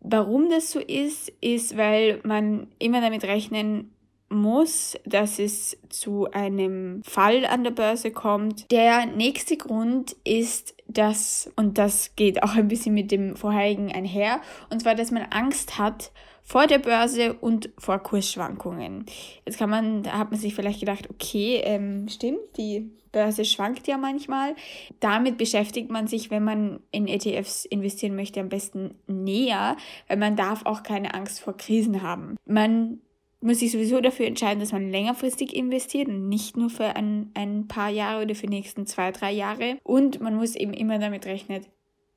Warum 0.00 0.50
das 0.50 0.70
so 0.70 0.80
ist, 0.80 1.32
ist, 1.40 1.78
weil 1.78 2.20
man 2.24 2.66
immer 2.78 3.00
damit 3.00 3.24
rechnen 3.24 3.90
muss, 4.28 4.96
dass 5.06 5.38
es 5.38 5.78
zu 5.88 6.30
einem 6.32 7.02
Fall 7.04 7.46
an 7.46 7.64
der 7.64 7.70
Börse 7.70 8.10
kommt. 8.10 8.70
Der 8.70 9.06
nächste 9.06 9.56
Grund 9.56 10.16
ist, 10.24 10.74
dass, 10.88 11.50
und 11.56 11.78
das 11.78 12.16
geht 12.16 12.42
auch 12.42 12.54
ein 12.54 12.68
bisschen 12.68 12.94
mit 12.94 13.10
dem 13.10 13.36
vorherigen 13.36 13.92
einher, 13.92 14.40
und 14.70 14.82
zwar, 14.82 14.94
dass 14.94 15.10
man 15.10 15.22
Angst 15.30 15.78
hat 15.78 16.10
vor 16.44 16.66
der 16.66 16.78
Börse 16.78 17.32
und 17.34 17.70
vor 17.78 17.98
Kursschwankungen. 17.98 19.06
Jetzt 19.46 19.58
kann 19.58 19.70
man, 19.70 20.02
da 20.02 20.18
hat 20.18 20.30
man 20.30 20.38
sich 20.38 20.54
vielleicht 20.54 20.80
gedacht, 20.80 21.08
okay, 21.10 21.62
ähm, 21.64 22.06
stimmt, 22.08 22.38
die 22.58 22.90
Börse 23.12 23.46
schwankt 23.46 23.86
ja 23.86 23.96
manchmal. 23.96 24.54
Damit 25.00 25.38
beschäftigt 25.38 25.90
man 25.90 26.06
sich, 26.06 26.30
wenn 26.30 26.44
man 26.44 26.80
in 26.90 27.08
ETFs 27.08 27.64
investieren 27.64 28.14
möchte, 28.14 28.40
am 28.40 28.50
besten 28.50 28.94
näher, 29.06 29.76
weil 30.08 30.18
man 30.18 30.36
darf 30.36 30.66
auch 30.66 30.82
keine 30.82 31.14
Angst 31.14 31.40
vor 31.40 31.56
Krisen 31.56 32.02
haben. 32.02 32.36
Man 32.44 33.00
muss 33.40 33.58
sich 33.58 33.72
sowieso 33.72 34.00
dafür 34.00 34.26
entscheiden, 34.26 34.60
dass 34.60 34.72
man 34.72 34.90
längerfristig 34.90 35.54
investiert 35.54 36.08
und 36.08 36.28
nicht 36.28 36.56
nur 36.56 36.70
für 36.70 36.96
ein, 36.96 37.30
ein 37.34 37.68
paar 37.68 37.90
Jahre 37.90 38.24
oder 38.24 38.34
für 38.34 38.46
die 38.46 38.56
nächsten 38.56 38.86
zwei, 38.86 39.12
drei 39.12 39.32
Jahre. 39.32 39.78
Und 39.82 40.20
man 40.20 40.34
muss 40.34 40.56
eben 40.56 40.72
immer 40.72 40.98
damit 40.98 41.26
rechnen, 41.26 41.64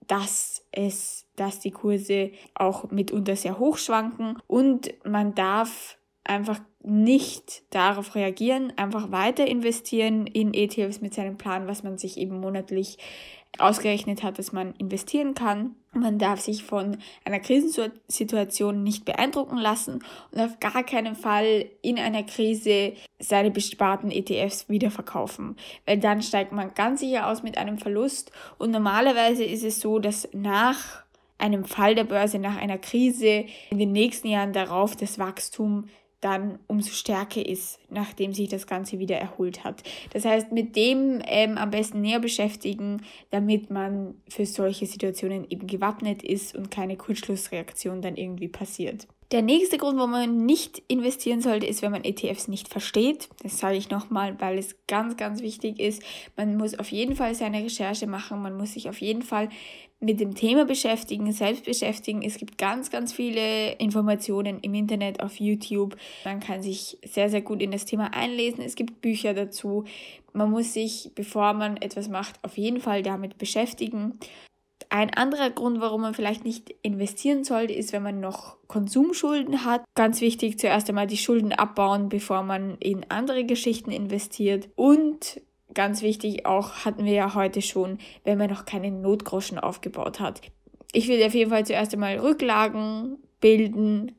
dass 0.08 0.66
es, 0.72 1.26
dass 1.36 1.60
die 1.60 1.72
Kurse 1.72 2.32
auch 2.56 2.90
mitunter 2.92 3.36
sehr 3.36 3.60
hoch 3.60 3.78
schwanken 3.78 4.38
und 4.48 4.94
man 5.06 5.36
darf 5.36 5.98
einfach 6.24 6.60
nicht 6.84 7.64
darauf 7.70 8.16
reagieren, 8.16 8.74
einfach 8.78 9.12
weiter 9.12 9.48
investieren 9.48 10.28
in 10.28 10.54
ETFs 10.54 11.02
mit 11.02 11.14
seinem 11.14 11.38
Plan, 11.38 11.68
was 11.68 11.84
man 11.84 11.98
sich 11.98 12.18
eben 12.18 12.40
monatlich 12.40 12.98
ausgerechnet 13.60 14.24
hat, 14.24 14.38
dass 14.40 14.52
man 14.52 14.74
investieren 14.76 15.34
kann. 15.34 15.76
Man 15.94 16.20
darf 16.20 16.40
sich 16.42 16.64
von 16.64 16.98
einer 17.26 17.40
Krisensituation 17.40 18.84
nicht 18.84 19.06
beeindrucken 19.06 19.58
lassen 19.58 20.04
und 20.32 20.42
auf 20.42 20.60
gar 20.60 20.84
keinen 20.84 21.16
Fall 21.16 21.66
in 21.82 21.98
einer 21.98 22.24
Krise 22.24 22.94
seine 23.20 23.52
besparten 23.52 24.12
ETFs 24.12 24.70
wieder 24.70 24.92
verkaufen, 24.92 25.56
weil 25.86 25.98
dann 25.98 26.22
steigt 26.22 26.52
man 26.52 26.74
ganz 26.74 27.00
sicher 27.00 27.28
aus 27.28 27.44
mit 27.44 27.58
einem 27.58 27.78
Verlust 27.78 28.32
und 28.58 28.72
normalerweise 28.72 29.44
ist 29.44 29.64
es 29.64 29.80
so, 29.80 30.00
dass 30.00 30.30
nach 30.34 31.04
einem 31.38 31.66
Fall 31.66 31.96
der 31.96 32.04
Börse, 32.04 32.40
nach 32.40 32.58
einer 32.58 32.78
Krise 32.78 33.46
in 33.70 33.78
den 33.78 33.92
nächsten 33.92 34.28
Jahren 34.28 34.54
darauf 34.54 34.96
das 34.96 35.20
Wachstum 35.20 35.86
dann 36.20 36.58
umso 36.66 36.92
stärker 36.92 37.46
ist, 37.46 37.80
nachdem 37.90 38.34
sich 38.34 38.50
das 38.50 38.66
Ganze 38.66 38.98
wieder 38.98 39.18
erholt 39.18 39.64
hat. 39.64 39.84
Das 40.14 40.26
heißt, 40.26 40.52
mit 40.52 40.76
dem 40.76 41.22
ähm, 41.26 41.58
am 41.60 41.70
besten 41.70 42.02
näher 42.02 42.20
beschäftigen, 42.20 43.04
damit 43.30 43.70
man 43.70 44.16
für 44.28 44.46
solche 44.48 44.88
Situationen 44.88 45.46
eben 45.50 45.68
gewappnet 45.68 46.24
ist 46.24 46.56
und 46.56 46.72
keine 46.72 46.98
Kurzschlussreaktion 46.98 48.02
dann 48.02 48.16
irgendwie 48.16 48.48
passiert. 48.48 49.08
Der 49.34 49.42
nächste 49.42 49.78
Grund, 49.78 50.00
wo 50.00 50.08
man 50.08 50.46
nicht 50.46 50.82
investieren 50.88 51.42
sollte, 51.42 51.66
ist, 51.66 51.82
wenn 51.82 51.92
man 51.92 52.06
ETFs 52.06 52.48
nicht 52.48 52.70
versteht. 52.70 53.28
Das 53.44 53.60
sage 53.60 53.76
ich 53.76 53.90
nochmal, 53.90 54.40
weil 54.40 54.58
es 54.58 54.78
ganz, 54.88 55.18
ganz 55.18 55.42
wichtig 55.42 55.82
ist. 55.82 56.02
Man 56.38 56.56
muss 56.56 56.80
auf 56.80 56.90
jeden 56.94 57.14
Fall 57.14 57.36
seine 57.36 57.62
Recherche 57.62 58.08
machen. 58.08 58.42
Man 58.42 58.56
muss 58.56 58.74
sich 58.74 58.88
auf 58.88 59.02
jeden 59.02 59.24
Fall 59.24 59.50
mit 60.00 60.22
dem 60.22 60.34
Thema 60.34 60.64
beschäftigen, 60.64 61.30
selbst 61.34 61.66
beschäftigen. 61.66 62.22
Es 62.22 62.38
gibt 62.38 62.58
ganz, 62.58 62.90
ganz 62.90 63.12
viele 63.12 63.74
Informationen 63.74 64.60
im 64.62 64.74
Internet, 64.74 65.22
auf 65.22 65.42
YouTube. 65.42 65.98
Man 66.24 66.40
kann 66.40 66.62
sich 66.62 66.98
sehr, 67.04 67.30
sehr 67.30 67.42
gut 67.42 67.62
in 67.62 67.72
das 67.72 67.84
Thema 67.84 68.14
einlesen. 68.14 68.64
Es 68.64 68.76
gibt 68.76 69.02
Bücher 69.02 69.34
dazu. 69.34 69.84
Man 70.32 70.52
muss 70.52 70.74
sich, 70.74 71.12
bevor 71.16 71.54
man 71.54 71.76
etwas 71.78 72.08
macht, 72.08 72.40
auf 72.44 72.58
jeden 72.58 72.80
Fall 72.80 73.04
damit 73.04 73.38
beschäftigen. 73.38 74.20
Ein 74.90 75.14
anderer 75.14 75.50
Grund, 75.50 75.82
warum 75.82 76.02
man 76.02 76.14
vielleicht 76.14 76.44
nicht 76.44 76.74
investieren 76.82 77.44
sollte, 77.44 77.74
ist, 77.74 77.94
wenn 77.94 78.04
man 78.04 78.20
noch 78.20 78.58
Konsumschulden 78.68 79.66
hat. 79.66 79.84
Ganz 79.96 80.22
wichtig, 80.22 80.60
zuerst 80.60 80.90
einmal 80.90 81.08
die 81.08 81.18
Schulden 81.18 81.52
abbauen, 81.54 82.10
bevor 82.10 82.44
man 82.44 82.78
in 82.80 83.06
andere 83.10 83.44
Geschichten 83.44 83.92
investiert. 83.92 84.70
Und 84.76 85.42
ganz 85.74 86.02
wichtig 86.02 86.46
auch, 86.46 86.86
hatten 86.86 87.06
wir 87.06 87.14
ja 87.14 87.34
heute 87.34 87.62
schon, 87.62 87.98
wenn 88.24 88.38
man 88.38 88.50
noch 88.50 88.66
keinen 88.66 89.02
Notgroschen 89.02 89.60
aufgebaut 89.60 90.20
hat. 90.20 90.42
Ich 90.94 91.08
würde 91.08 91.26
auf 91.26 91.34
jeden 91.34 91.52
Fall 91.52 91.66
zuerst 91.66 91.94
einmal 91.94 92.18
Rücklagen 92.18 93.18
bilden, 93.42 94.14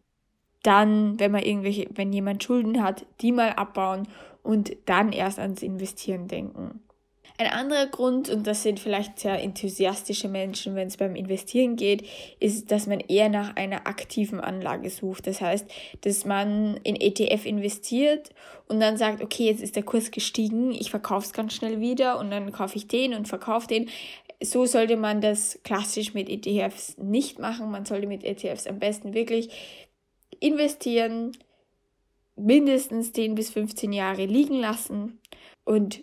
dann, 0.63 1.19
wenn 1.19 1.33
man 1.33 1.43
irgendwelche, 1.43 1.89
wenn 1.95 2.13
jemand 2.13 2.45
Schulden 2.45 2.83
hat, 2.83 3.07
die 3.21 3.33
mal 3.33 3.51
abbauen 3.51 4.07
und 4.43 4.77
dann 4.87 5.13
erst 5.13 5.39
ans 5.39 5.63
Investieren 5.63 6.29
denken. 6.29 6.81
Ein 7.41 7.53
anderer 7.53 7.87
Grund, 7.87 8.29
und 8.31 8.49
das 8.49 8.65
sind 8.65 8.81
vielleicht 8.81 9.21
sehr 9.21 9.41
enthusiastische 9.41 10.29
Menschen, 10.29 10.75
wenn 10.75 10.89
es 10.89 10.97
beim 10.97 11.15
Investieren 11.15 11.77
geht, 11.77 12.05
ist, 12.41 12.73
dass 12.73 12.89
man 12.89 12.99
eher 12.99 13.29
nach 13.29 13.55
einer 13.55 13.87
aktiven 13.87 14.41
Anlage 14.41 14.91
sucht. 14.91 15.29
Das 15.29 15.41
heißt, 15.41 15.65
dass 16.01 16.25
man 16.25 16.79
in 16.83 16.97
ETF 16.97 17.47
investiert 17.47 18.31
und 18.67 18.81
dann 18.81 18.97
sagt, 18.97 19.23
okay, 19.23 19.45
jetzt 19.45 19.63
ist 19.63 19.77
der 19.77 19.85
Kurs 19.85 20.11
gestiegen, 20.11 20.73
ich 20.73 20.91
verkaufe 20.91 21.27
es 21.27 21.33
ganz 21.33 21.55
schnell 21.55 21.81
wieder 21.81 22.19
und 22.19 22.33
dann 22.33 22.51
kaufe 22.51 22.77
ich 22.77 22.89
den 22.89 23.15
und 23.15 23.29
verkaufe 23.29 23.69
den. 23.69 23.89
So 24.43 24.67
sollte 24.67 24.97
man 24.97 25.21
das 25.21 25.61
klassisch 25.63 26.15
mit 26.15 26.29
ETFs 26.29 26.99
nicht 26.99 27.39
machen. 27.39 27.71
Man 27.71 27.85
sollte 27.85 28.09
mit 28.09 28.25
ETFs 28.25 28.67
am 28.67 28.81
besten 28.81 29.15
wirklich 29.15 29.51
investieren, 30.41 31.37
mindestens 32.35 33.13
10 33.13 33.37
bis 33.37 33.51
15 33.51 33.93
Jahre 33.93 34.27
liegen 34.27 34.59
lassen 34.59 35.21
und 35.65 36.01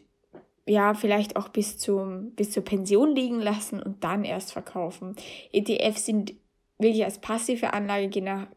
ja, 0.68 0.94
vielleicht 0.94 1.36
auch 1.36 1.50
bis, 1.50 1.78
zum, 1.78 2.32
bis 2.32 2.52
zur 2.52 2.64
Pension 2.64 3.16
liegen 3.16 3.40
lassen 3.40 3.82
und 3.82 4.04
dann 4.04 4.24
erst 4.24 4.52
verkaufen. 4.52 5.16
ETFs 5.52 6.06
sind 6.06 6.34
wirklich 6.78 7.06
als 7.06 7.20
passive 7.20 7.74
Anlage 7.74 8.10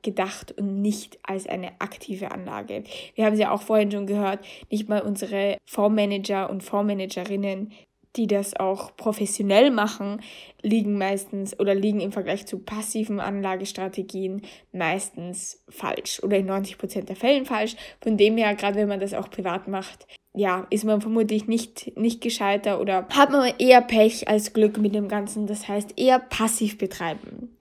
gedacht 0.02 0.52
und 0.58 0.80
nicht 0.80 1.18
als 1.22 1.46
eine 1.46 1.80
aktive 1.80 2.32
Anlage. 2.32 2.82
Wir 3.14 3.24
haben 3.24 3.34
es 3.34 3.40
ja 3.40 3.52
auch 3.52 3.62
vorhin 3.62 3.92
schon 3.92 4.06
gehört, 4.06 4.44
nicht 4.70 4.88
mal 4.88 5.02
unsere 5.02 5.56
Fondsmanager 5.66 6.50
und 6.50 6.62
Fondsmanagerinnen, 6.62 7.72
die 8.16 8.26
das 8.26 8.56
auch 8.58 8.96
professionell 8.96 9.70
machen, 9.70 10.20
liegen 10.62 10.98
meistens 10.98 11.58
oder 11.60 11.74
liegen 11.74 12.00
im 12.00 12.10
Vergleich 12.10 12.46
zu 12.46 12.58
passiven 12.58 13.20
Anlagestrategien 13.20 14.42
meistens 14.72 15.62
falsch 15.68 16.20
oder 16.22 16.38
in 16.38 16.46
90 16.46 16.78
Prozent 16.78 17.08
der 17.08 17.16
Fällen 17.16 17.44
falsch. 17.44 17.76
Von 18.00 18.16
dem 18.16 18.36
her, 18.36 18.54
gerade 18.54 18.76
wenn 18.76 18.88
man 18.88 18.98
das 18.98 19.14
auch 19.14 19.30
privat 19.30 19.68
macht, 19.68 20.08
ja, 20.38 20.66
ist 20.70 20.84
man 20.84 21.00
vermutlich 21.00 21.46
nicht, 21.46 21.96
nicht 21.96 22.20
gescheiter 22.20 22.80
oder 22.80 23.06
hat 23.08 23.30
man 23.30 23.52
eher 23.58 23.80
Pech 23.80 24.28
als 24.28 24.52
Glück 24.52 24.78
mit 24.78 24.94
dem 24.94 25.08
Ganzen. 25.08 25.46
Das 25.46 25.68
heißt, 25.68 25.98
eher 25.98 26.18
passiv 26.18 26.78
betreiben. 26.78 27.56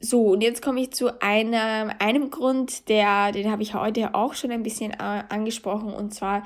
So, 0.00 0.32
und 0.32 0.42
jetzt 0.42 0.60
komme 0.60 0.80
ich 0.80 0.90
zu 0.90 1.22
einem, 1.22 1.90
einem 1.98 2.30
Grund, 2.30 2.88
der, 2.88 3.32
den 3.32 3.50
habe 3.50 3.62
ich 3.62 3.74
heute 3.74 4.14
auch 4.14 4.34
schon 4.34 4.50
ein 4.50 4.62
bisschen 4.62 4.90
äh, 4.92 5.22
angesprochen, 5.28 5.94
und 5.94 6.12
zwar 6.12 6.44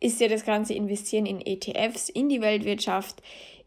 ist 0.00 0.20
ja 0.20 0.28
das 0.28 0.44
ganze 0.44 0.74
Investieren 0.74 1.26
in 1.26 1.40
ETFs, 1.44 2.08
in 2.08 2.28
die 2.28 2.40
Weltwirtschaft, 2.40 3.22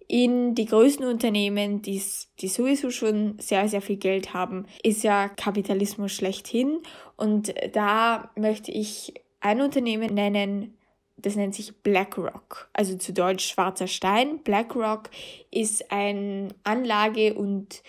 in 0.08 0.56
die 0.56 0.66
größten 0.66 1.06
Unternehmen, 1.06 1.82
die 1.82 2.00
sowieso 2.00 2.90
schon 2.92 3.38
sehr, 3.40 3.68
sehr 3.68 3.82
viel 3.82 3.98
Geld 3.98 4.34
haben, 4.34 4.66
ist 4.84 5.04
ja 5.04 5.28
Kapitalismus 5.28 6.14
schlechthin. 6.14 6.80
Und 7.18 7.54
da 7.74 8.32
möchte 8.36 8.72
ich 8.72 9.14
ein 9.42 9.62
Unternehmen 9.62 10.14
nennen, 10.14 10.77
das 11.18 11.36
nennt 11.36 11.56
sich 11.56 11.76
BlackRock, 11.82 12.70
also 12.74 12.96
zu 12.96 13.12
Deutsch 13.12 13.48
schwarzer 13.48 13.88
Stein. 13.88 14.40
BlackRock 14.44 15.10
ist 15.52 15.92
ein 15.92 16.54
Anlage- 16.64 17.34
und 17.34 17.82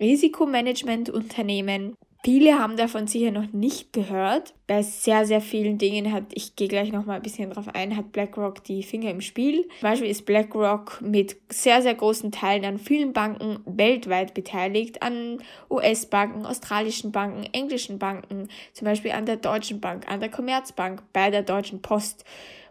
Risikomanagementunternehmen. 0.00 1.96
Viele 2.24 2.58
haben 2.58 2.78
davon 2.78 3.06
sicher 3.06 3.30
noch 3.30 3.52
nicht 3.52 3.92
gehört. 3.92 4.54
Bei 4.66 4.80
sehr, 4.82 5.26
sehr 5.26 5.42
vielen 5.42 5.76
Dingen 5.76 6.10
hat, 6.10 6.24
ich 6.32 6.56
gehe 6.56 6.68
gleich 6.68 6.90
noch 6.90 7.04
mal 7.04 7.16
ein 7.16 7.22
bisschen 7.22 7.50
drauf 7.50 7.66
ein, 7.74 7.98
hat 7.98 8.12
BlackRock 8.12 8.64
die 8.64 8.82
Finger 8.82 9.10
im 9.10 9.20
Spiel. 9.20 9.68
Zum 9.80 9.82
Beispiel 9.82 10.08
ist 10.08 10.24
BlackRock 10.24 11.02
mit 11.02 11.36
sehr, 11.52 11.82
sehr 11.82 11.94
großen 11.94 12.32
Teilen 12.32 12.64
an 12.64 12.78
vielen 12.78 13.12
Banken 13.12 13.58
weltweit 13.66 14.32
beteiligt, 14.32 15.02
an 15.02 15.42
US-Banken, 15.70 16.46
australischen 16.46 17.12
Banken, 17.12 17.44
englischen 17.52 17.98
Banken, 17.98 18.48
zum 18.72 18.86
Beispiel 18.86 19.10
an 19.10 19.26
der 19.26 19.36
Deutschen 19.36 19.82
Bank, 19.82 20.10
an 20.10 20.20
der 20.20 20.30
Commerzbank, 20.30 21.02
bei 21.12 21.30
der 21.30 21.42
Deutschen 21.42 21.82
Post. 21.82 22.24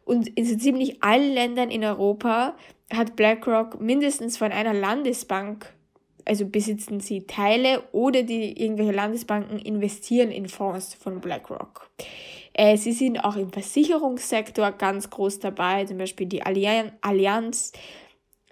Und 0.05 0.27
in 0.27 0.45
so 0.45 0.57
ziemlich 0.57 1.01
allen 1.03 1.33
Ländern 1.33 1.71
in 1.71 1.83
Europa 1.83 2.55
hat 2.91 3.15
BlackRock 3.15 3.79
mindestens 3.79 4.37
von 4.37 4.51
einer 4.51 4.73
Landesbank 4.73 5.73
also 6.25 6.45
besitzen 6.45 6.99
sie 6.99 7.25
Teile 7.27 7.83
oder 7.91 8.23
die 8.23 8.61
irgendwelche 8.61 8.91
Landesbanken 8.91 9.59
investieren 9.59 10.31
in 10.31 10.47
Fonds 10.47 10.93
von 10.93 11.19
BlackRock. 11.19 11.89
Äh, 12.53 12.77
sie 12.77 12.93
sind 12.93 13.19
auch 13.19 13.35
im 13.35 13.51
Versicherungssektor 13.51 14.71
ganz 14.73 15.09
groß 15.09 15.39
dabei, 15.39 15.85
zum 15.85 15.97
Beispiel 15.97 16.27
die 16.27 16.43
Allianz. 16.43 17.71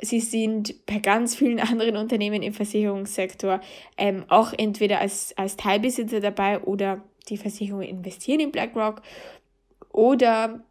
Sie 0.01 0.19
sind 0.19 0.85
bei 0.85 0.99
ganz 0.99 1.35
vielen 1.35 1.59
anderen 1.61 1.97
Unternehmen 1.97 2.41
im 2.41 2.53
Versicherungssektor 2.53 3.61
ähm, 3.97 4.25
auch 4.27 4.53
entweder 4.53 4.99
als, 4.99 5.37
als 5.37 5.55
Teilbesitzer 5.55 6.19
dabei 6.19 6.61
oder 6.61 7.01
die 7.29 7.37
Versicherungen 7.37 7.87
investieren 7.87 8.39
in 8.39 8.51
BlackRock 8.51 9.01
oder 9.93 10.63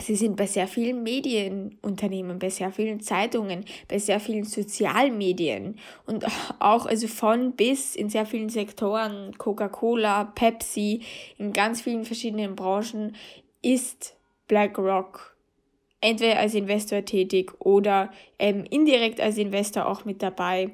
Sie 0.00 0.16
sind 0.16 0.36
bei 0.36 0.46
sehr 0.46 0.66
vielen 0.66 1.02
Medienunternehmen, 1.02 2.38
bei 2.38 2.48
sehr 2.48 2.72
vielen 2.72 3.00
Zeitungen, 3.00 3.64
bei 3.88 3.98
sehr 3.98 4.18
vielen 4.20 4.44
Sozialmedien 4.44 5.78
und 6.06 6.26
auch 6.58 6.86
also 6.86 7.06
von 7.06 7.52
bis 7.52 7.94
in 7.94 8.08
sehr 8.08 8.26
vielen 8.26 8.48
Sektoren, 8.48 9.36
Coca-Cola, 9.38 10.24
Pepsi, 10.24 11.02
in 11.38 11.52
ganz 11.52 11.82
vielen 11.82 12.04
verschiedenen 12.04 12.56
Branchen 12.56 13.14
ist 13.60 14.16
BlackRock 14.48 15.36
entweder 16.02 16.38
als 16.38 16.54
Investor 16.54 17.04
tätig 17.04 17.52
oder 17.60 18.10
ähm, 18.38 18.64
indirekt 18.68 19.20
als 19.20 19.38
Investor 19.38 19.86
auch 19.86 20.04
mit 20.04 20.20
dabei. 20.20 20.72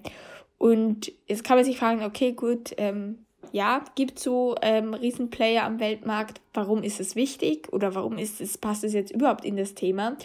Und 0.57 1.12
jetzt 1.26 1.44
kann 1.44 1.57
man 1.57 1.64
sich 1.64 1.78
fragen, 1.78 2.02
okay, 2.02 2.33
gut, 2.33 2.74
ähm, 2.78 3.26
ja, 3.52 3.84
gibt 3.94 4.18
so 4.18 4.54
ähm, 4.62 4.94
Riesenplayer 4.94 5.64
am 5.64 5.80
Weltmarkt. 5.80 6.40
Warum 6.54 6.82
ist 6.82 7.00
es 7.00 7.16
wichtig 7.16 7.72
oder 7.72 7.94
warum 7.94 8.18
ist 8.18 8.40
es, 8.40 8.58
passt 8.58 8.84
es 8.84 8.92
jetzt 8.92 9.11
überhaupt 9.11 9.44
in 9.44 9.56
das 9.56 9.74
Thema? 9.74 10.16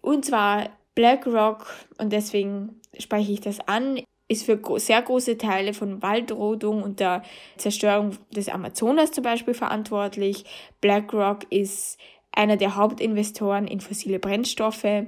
Und 0.00 0.24
zwar 0.24 0.70
BlackRock, 0.94 1.66
und 1.98 2.12
deswegen 2.12 2.80
spreche 2.98 3.32
ich 3.32 3.40
das 3.40 3.60
an, 3.60 4.00
ist 4.28 4.44
für 4.44 4.60
sehr 4.78 5.00
große 5.00 5.38
Teile 5.38 5.72
von 5.72 6.02
Waldrodung 6.02 6.82
und 6.82 7.00
der 7.00 7.22
Zerstörung 7.56 8.16
des 8.30 8.48
Amazonas 8.48 9.12
zum 9.12 9.24
Beispiel 9.24 9.54
verantwortlich. 9.54 10.44
BlackRock 10.80 11.50
ist 11.50 11.98
einer 12.32 12.56
der 12.56 12.76
Hauptinvestoren 12.76 13.66
in 13.66 13.80
fossile 13.80 14.18
Brennstoffe 14.18 15.06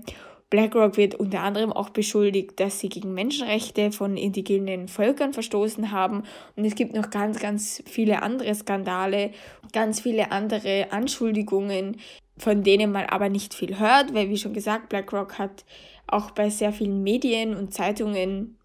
BlackRock 0.50 0.96
wird 0.96 1.14
unter 1.14 1.42
anderem 1.42 1.72
auch 1.72 1.90
beschuldigt, 1.90 2.58
dass 2.58 2.80
sie 2.80 2.88
gegen 2.88 3.14
Menschenrechte 3.14 3.92
von 3.92 4.16
indigenen 4.16 4.88
Völkern 4.88 5.32
verstoßen 5.32 5.92
haben. 5.92 6.24
Und 6.56 6.64
es 6.64 6.74
gibt 6.74 6.94
noch 6.94 7.10
ganz, 7.10 7.38
ganz 7.38 7.82
viele 7.86 8.22
andere 8.22 8.52
Skandale, 8.54 9.30
ganz 9.72 10.00
viele 10.00 10.32
andere 10.32 10.88
Anschuldigungen, 10.90 11.98
von 12.36 12.64
denen 12.64 12.90
man 12.90 13.06
aber 13.06 13.28
nicht 13.28 13.54
viel 13.54 13.78
hört, 13.78 14.12
weil, 14.12 14.28
wie 14.28 14.36
schon 14.36 14.52
gesagt, 14.52 14.88
BlackRock 14.88 15.38
hat 15.38 15.64
auch 16.08 16.32
bei 16.32 16.50
sehr 16.50 16.72
vielen 16.72 17.02
Medien 17.04 17.54
und 17.54 17.72
Zeitungen 17.72 18.58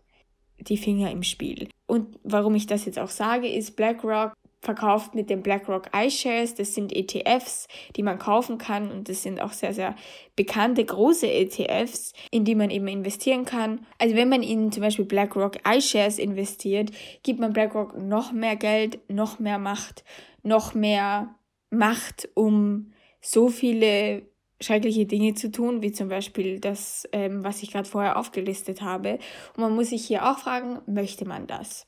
die 0.58 0.78
Finger 0.78 1.12
im 1.12 1.21
Spiel. 1.21 1.67
Und 1.86 2.17
warum 2.24 2.56
ich 2.56 2.65
das 2.65 2.86
jetzt 2.86 2.98
auch 2.98 3.10
sage, 3.10 3.48
ist, 3.48 3.76
BlackRock 3.76 4.34
verkauft 4.65 5.15
mit 5.15 5.30
den 5.30 5.41
BlackRock 5.41 5.89
iShares. 5.95 6.56
Das 6.56 6.75
sind 6.75 6.91
ETFs, 6.93 7.67
die 7.95 8.04
man 8.04 8.19
kaufen 8.19 8.58
kann 8.58 8.91
und 8.91 9.08
das 9.08 9.23
sind 9.23 9.41
auch 9.41 9.54
sehr, 9.54 9.73
sehr 9.73 9.95
bekannte 10.36 10.84
große 10.84 11.32
ETFs, 11.32 12.13
in 12.32 12.43
die 12.43 12.56
man 12.56 12.69
eben 12.69 12.88
investieren 12.88 13.45
kann. 13.45 13.86
Also 13.99 14.15
wenn 14.15 14.30
man 14.30 14.43
in 14.43 14.71
zum 14.71 14.82
Beispiel 14.82 15.06
BlackRock 15.06 15.58
iShares 15.67 16.19
investiert, 16.19 16.91
gibt 17.23 17.39
man 17.39 17.54
BlackRock 17.54 17.97
noch 17.97 18.32
mehr 18.32 18.56
Geld, 18.56 18.99
noch 19.10 19.39
mehr 19.39 19.60
Macht, 19.60 20.04
noch 20.43 20.73
mehr 20.73 21.36
Macht, 21.69 22.28
um 22.34 22.91
so 23.21 23.49
viele 23.49 24.23
schreckliche 24.62 25.06
Dinge 25.06 25.34
zu 25.34 25.51
tun, 25.51 25.82
wie 25.82 25.91
zum 25.91 26.10
Beispiel 26.10 26.60
das, 26.60 27.08
ähm, 27.12 27.43
was 27.43 27.62
ich 27.62 27.71
gerade 27.71 27.89
vorher 27.89 28.17
aufgelistet 28.17 28.82
habe. 28.82 29.19
Und 29.56 29.58
man 29.58 29.75
muss 29.75 29.89
sich 29.89 30.06
hier 30.06 30.30
auch 30.30 30.39
fragen, 30.39 30.80
möchte 30.86 31.25
man 31.25 31.47
das? 31.47 31.88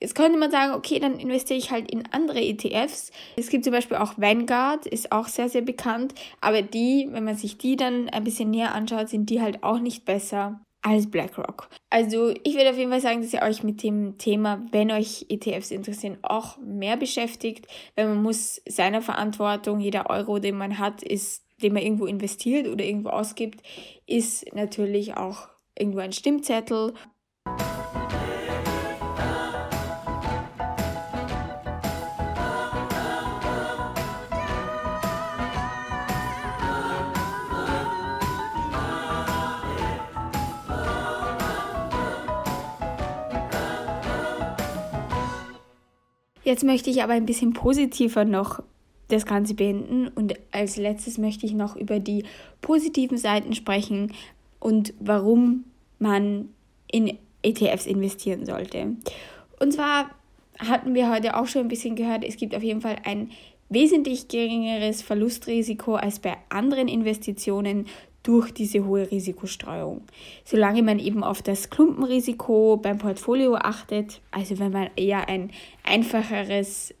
Jetzt 0.00 0.14
könnte 0.14 0.38
man 0.38 0.50
sagen, 0.50 0.74
okay, 0.74 1.00
dann 1.00 1.18
investiere 1.18 1.58
ich 1.58 1.70
halt 1.70 1.90
in 1.90 2.04
andere 2.12 2.40
ETFs. 2.40 3.10
Es 3.36 3.48
gibt 3.48 3.64
zum 3.64 3.72
Beispiel 3.72 3.96
auch 3.96 4.14
Vanguard, 4.16 4.86
ist 4.86 5.10
auch 5.10 5.26
sehr, 5.26 5.48
sehr 5.48 5.62
bekannt. 5.62 6.14
Aber 6.40 6.62
die, 6.62 7.08
wenn 7.10 7.24
man 7.24 7.36
sich 7.36 7.58
die 7.58 7.76
dann 7.76 8.08
ein 8.08 8.24
bisschen 8.24 8.50
näher 8.50 8.74
anschaut, 8.74 9.08
sind 9.08 9.28
die 9.28 9.40
halt 9.40 9.64
auch 9.64 9.80
nicht 9.80 10.04
besser 10.04 10.60
als 10.82 11.10
BlackRock. 11.10 11.68
Also 11.90 12.30
ich 12.44 12.54
würde 12.54 12.70
auf 12.70 12.78
jeden 12.78 12.90
Fall 12.90 13.00
sagen, 13.00 13.20
dass 13.20 13.32
ihr 13.32 13.42
euch 13.42 13.64
mit 13.64 13.82
dem 13.82 14.16
Thema, 14.18 14.62
wenn 14.70 14.92
euch 14.92 15.26
ETFs 15.28 15.72
interessieren, 15.72 16.18
auch 16.22 16.56
mehr 16.58 16.96
beschäftigt, 16.96 17.66
weil 17.96 18.06
man 18.06 18.22
muss 18.22 18.62
seiner 18.68 19.02
Verantwortung, 19.02 19.80
jeder 19.80 20.08
Euro, 20.08 20.38
den 20.38 20.56
man 20.56 20.78
hat, 20.78 21.02
ist, 21.02 21.44
den 21.60 21.72
man 21.72 21.82
irgendwo 21.82 22.06
investiert 22.06 22.68
oder 22.68 22.84
irgendwo 22.84 23.08
ausgibt, 23.08 23.62
ist 24.06 24.54
natürlich 24.54 25.16
auch 25.16 25.48
irgendwo 25.76 25.98
ein 25.98 26.12
Stimmzettel. 26.12 26.94
Jetzt 46.48 46.64
möchte 46.64 46.88
ich 46.88 47.02
aber 47.02 47.12
ein 47.12 47.26
bisschen 47.26 47.52
positiver 47.52 48.24
noch 48.24 48.62
das 49.08 49.26
Ganze 49.26 49.52
beenden 49.52 50.08
und 50.08 50.32
als 50.50 50.78
letztes 50.78 51.18
möchte 51.18 51.44
ich 51.44 51.52
noch 51.52 51.76
über 51.76 52.00
die 52.00 52.24
positiven 52.62 53.18
Seiten 53.18 53.54
sprechen 53.54 54.14
und 54.58 54.94
warum 54.98 55.64
man 55.98 56.48
in 56.90 57.18
ETFs 57.42 57.84
investieren 57.84 58.46
sollte. 58.46 58.96
Und 59.60 59.74
zwar 59.74 60.08
hatten 60.58 60.94
wir 60.94 61.10
heute 61.10 61.36
auch 61.36 61.46
schon 61.46 61.66
ein 61.66 61.68
bisschen 61.68 61.96
gehört, 61.96 62.24
es 62.24 62.38
gibt 62.38 62.54
auf 62.54 62.62
jeden 62.62 62.80
Fall 62.80 62.96
ein 63.04 63.28
wesentlich 63.68 64.28
geringeres 64.28 65.02
Verlustrisiko 65.02 65.96
als 65.96 66.18
bei 66.18 66.38
anderen 66.48 66.88
Investitionen 66.88 67.88
durch 68.28 68.52
diese 68.52 68.84
hohe 68.84 69.10
Risikostreuung. 69.10 70.02
Solange 70.44 70.82
man 70.82 70.98
eben 70.98 71.24
auf 71.24 71.40
das 71.40 71.70
Klumpenrisiko 71.70 72.76
beim 72.76 72.98
Portfolio 72.98 73.54
achtet, 73.54 74.20
also 74.30 74.58
wenn 74.58 74.70
man 74.70 74.90
eher 74.96 75.30
ein 75.30 75.50
einfacheres 75.82 76.94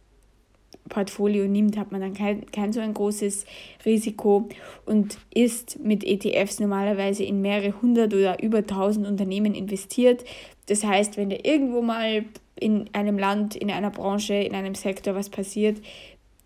Portfolio 0.88 1.46
nimmt, 1.46 1.76
hat 1.76 1.92
man 1.92 2.00
dann 2.00 2.14
kein, 2.14 2.50
kein 2.50 2.72
so 2.72 2.80
ein 2.80 2.94
großes 2.94 3.44
Risiko 3.84 4.48
und 4.86 5.18
ist 5.34 5.78
mit 5.80 6.02
ETFs 6.02 6.60
normalerweise 6.60 7.24
in 7.24 7.42
mehrere 7.42 7.78
hundert 7.82 8.14
oder 8.14 8.42
über 8.42 8.66
tausend 8.66 9.06
Unternehmen 9.06 9.54
investiert. 9.54 10.24
Das 10.64 10.82
heißt, 10.82 11.18
wenn 11.18 11.28
da 11.28 11.36
irgendwo 11.42 11.82
mal 11.82 12.24
in 12.58 12.88
einem 12.94 13.18
Land, 13.18 13.54
in 13.54 13.70
einer 13.70 13.90
Branche, 13.90 14.32
in 14.32 14.54
einem 14.54 14.74
Sektor 14.74 15.14
was 15.14 15.28
passiert, 15.28 15.76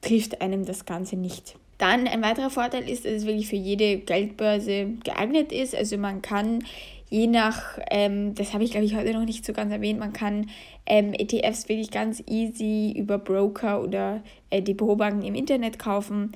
trifft 0.00 0.40
einem 0.40 0.64
das 0.64 0.86
Ganze 0.86 1.14
nicht. 1.14 1.56
Dann 1.82 2.06
ein 2.06 2.22
weiterer 2.22 2.48
Vorteil 2.48 2.88
ist, 2.88 3.04
dass 3.04 3.10
es 3.10 3.26
wirklich 3.26 3.48
für 3.48 3.56
jede 3.56 3.98
Geldbörse 3.98 4.90
geeignet 5.02 5.50
ist. 5.50 5.74
Also 5.74 5.98
man 5.98 6.22
kann 6.22 6.62
je 7.10 7.26
nach, 7.26 7.76
ähm, 7.90 8.36
das 8.36 8.54
habe 8.54 8.62
ich 8.62 8.70
glaube 8.70 8.86
ich 8.86 8.94
heute 8.94 9.12
noch 9.12 9.24
nicht 9.24 9.44
so 9.44 9.52
ganz 9.52 9.72
erwähnt, 9.72 9.98
man 9.98 10.12
kann 10.12 10.48
ähm, 10.86 11.12
ETFs 11.12 11.68
wirklich 11.68 11.90
ganz 11.90 12.22
easy 12.28 12.94
über 12.96 13.18
Broker 13.18 13.82
oder 13.82 14.22
äh, 14.50 14.62
Depotbanken 14.62 15.24
im 15.24 15.34
Internet 15.34 15.80
kaufen. 15.80 16.30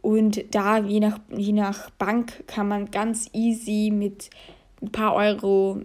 Und 0.00 0.42
da 0.54 0.78
je 0.78 1.00
nach, 1.00 1.18
je 1.36 1.52
nach 1.52 1.90
Bank 1.90 2.44
kann 2.46 2.66
man 2.66 2.90
ganz 2.90 3.28
easy 3.34 3.90
mit 3.92 4.30
ein 4.80 4.92
paar 4.92 5.14
Euro 5.14 5.82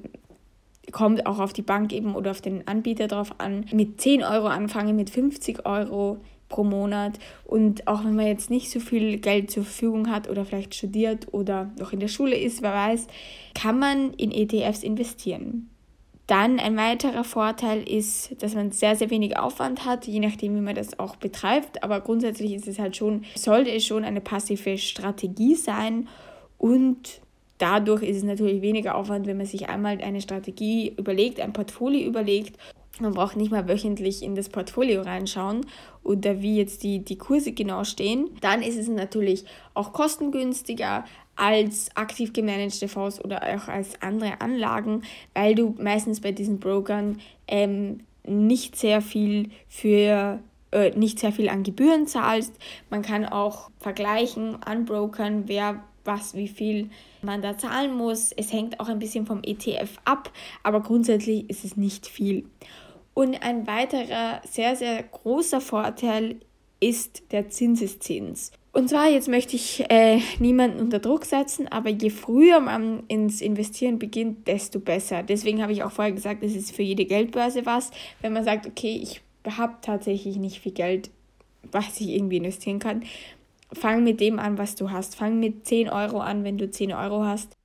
kommt 0.94 1.26
auch 1.26 1.40
auf 1.40 1.52
die 1.52 1.64
Bank 1.64 1.92
eben 1.92 2.16
oder 2.16 2.32
auf 2.32 2.40
den 2.40 2.66
Anbieter 2.66 3.10
drauf 3.10 3.36
an, 3.40 3.66
mit 3.74 4.00
10 4.00 4.24
Euro 4.24 4.48
anfangen, 4.48 4.96
mit 4.96 5.10
50 5.10 5.66
Euro 5.66 6.18
pro 6.52 6.64
Monat. 6.64 7.18
Und 7.46 7.88
auch 7.88 8.04
wenn 8.04 8.16
man 8.16 8.28
jetzt 8.28 8.52
nicht 8.52 8.70
so 8.70 8.80
viel 8.80 9.18
Geld 9.18 9.50
zur 9.50 9.64
Verfügung 9.64 10.12
hat 10.12 10.30
oder 10.30 10.46
vielleicht 10.46 10.76
studiert 10.76 11.34
oder 11.34 11.72
noch 11.80 11.94
in 11.94 12.00
der 12.00 12.08
Schule 12.08 12.38
ist, 12.38 12.62
wer 12.62 12.74
weiß, 12.74 13.08
kann 13.56 13.80
man 13.80 14.14
in 14.14 14.32
ETFs 14.32 14.84
investieren. 14.84 15.70
Dann 16.28 16.60
ein 16.60 16.78
weiterer 16.78 17.24
Vorteil 17.24 17.82
ist, 17.82 18.42
dass 18.42 18.54
man 18.54 18.72
sehr, 18.72 18.96
sehr 18.96 19.10
wenig 19.10 19.38
Aufwand 19.38 19.86
hat, 19.86 20.08
je 20.08 20.20
nachdem, 20.20 20.56
wie 20.56 20.62
man 20.62 20.76
das 20.76 20.98
auch 21.00 21.16
betreibt. 21.16 21.84
Aber 21.84 22.00
grundsätzlich 22.00 22.54
ist 22.54 22.68
es 22.68 22.80
halt 22.80 22.96
schon, 22.96 23.26
sollte 23.36 23.72
es 23.72 23.86
schon 23.86 24.06
eine 24.06 24.22
passive 24.22 24.78
Strategie 24.78 25.56
sein 25.56 26.08
und 26.58 27.22
dadurch 27.58 28.04
ist 28.04 28.18
es 28.18 28.24
natürlich 28.24 28.62
weniger 28.62 28.96
Aufwand, 28.96 29.28
wenn 29.28 29.38
man 29.38 29.46
sich 29.46 29.68
einmal 29.68 30.00
eine 30.02 30.22
Strategie 30.22 30.94
überlegt, 30.98 31.40
ein 31.40 31.54
Portfolio 31.54 32.08
überlegt 32.08 32.58
man 33.00 33.14
braucht 33.14 33.38
nicht 33.38 33.52
mal 33.52 33.68
wöchentlich 33.68 34.22
in 34.22 34.36
das 34.36 34.50
Portfolio 34.50 35.02
reinschauen 35.02 35.66
oder 36.04 36.42
wie 36.42 36.58
jetzt 36.58 36.84
die, 36.84 37.00
die 37.00 37.18
Kurse 37.18 37.54
genau 37.54 37.84
stehen. 37.84 38.30
Dann 38.42 38.62
ist 38.62 38.78
es 38.78 38.88
natürlich 38.88 39.46
auch 39.74 39.94
kostengünstiger 39.94 41.06
als 41.36 41.96
aktiv 41.96 42.34
gemanagte 42.34 42.88
Fonds 42.88 43.24
oder 43.24 43.42
auch 43.44 43.68
als 43.68 44.02
andere 44.02 44.42
Anlagen, 44.42 45.04
weil 45.34 45.56
du 45.56 45.76
meistens 45.80 46.22
bei 46.22 46.32
diesen 46.32 46.60
Brokern 46.60 47.20
ähm, 47.48 48.02
nicht 48.26 48.76
sehr 48.76 49.02
viel 49.02 49.50
für 49.68 50.40
äh, 50.72 50.92
nicht 50.92 51.20
sehr 51.20 51.32
viel 51.32 51.50
an 51.50 51.64
Gebühren 51.64 52.08
zahlst. 52.08 52.54
Man 52.90 53.02
kann 53.02 53.26
auch 53.26 53.72
vergleichen 53.80 54.62
an 54.64 54.86
Brokern, 54.86 55.44
wer 55.48 55.84
was, 56.04 56.34
wie 56.34 56.48
viel 56.48 56.90
man 57.22 57.42
da 57.42 57.58
zahlen 57.58 57.96
muss. 57.96 58.32
Es 58.32 58.52
hängt 58.52 58.80
auch 58.80 58.88
ein 58.88 59.00
bisschen 59.00 59.26
vom 59.26 59.42
ETF 59.44 59.98
ab, 60.06 60.32
aber 60.64 60.82
grundsätzlich 60.82 61.50
ist 61.50 61.66
es 61.66 61.78
nicht 61.78 62.08
viel. 62.08 62.46
Und 63.14 63.42
ein 63.44 63.68
weiterer 63.68 64.42
sehr, 64.50 64.76
sehr 64.76 65.04
großer 65.04 65.62
Vorteil 65.62 66.38
ist 66.80 67.32
der 67.32 67.50
Zinseszins. 67.50 68.52
Und 68.74 68.90
zwar, 68.90 69.10
jetzt 69.10 69.28
möchte 69.28 69.58
ich 69.58 69.84
äh, 69.90 70.20
niemanden 70.40 70.80
unter 70.80 71.00
Druck 71.00 71.26
setzen, 71.26 71.68
aber 71.68 71.90
je 71.90 72.10
früher 72.10 72.62
man 72.62 73.04
ins 73.08 73.42
Investieren 73.42 74.00
beginnt, 74.00 74.48
desto 74.48 74.80
besser. 74.80 75.24
Deswegen 75.24 75.62
habe 75.62 75.74
ich 75.74 75.84
auch 75.84 75.92
vorher 75.92 76.14
gesagt, 76.14 76.42
es 76.42 76.56
ist 76.56 76.74
für 76.74 76.82
jede 76.82 77.06
Geldbörse 77.06 77.66
was. 77.66 77.92
Wenn 78.22 78.32
man 78.32 78.46
sagt, 78.46 78.66
okay, 78.66 78.98
ich 79.04 79.22
habe 79.58 79.76
tatsächlich 79.82 80.38
nicht 80.38 80.62
viel 80.62 80.72
Geld, 80.72 81.12
was 81.70 82.00
ich 82.00 82.10
irgendwie 82.10 82.38
investieren 82.38 82.80
kann, 82.80 83.04
fang 83.74 84.04
mit 84.06 84.22
dem 84.22 84.40
an, 84.40 84.58
was 84.58 84.76
du 84.76 84.90
hast. 84.90 85.16
Fang 85.16 85.40
mit 85.40 85.68
10 85.68 85.90
Euro 85.90 86.20
an, 86.20 86.46
wenn 86.46 86.58
du 86.58 86.70
10 86.70 86.94
Euro 86.94 87.26
hast. 87.26 87.58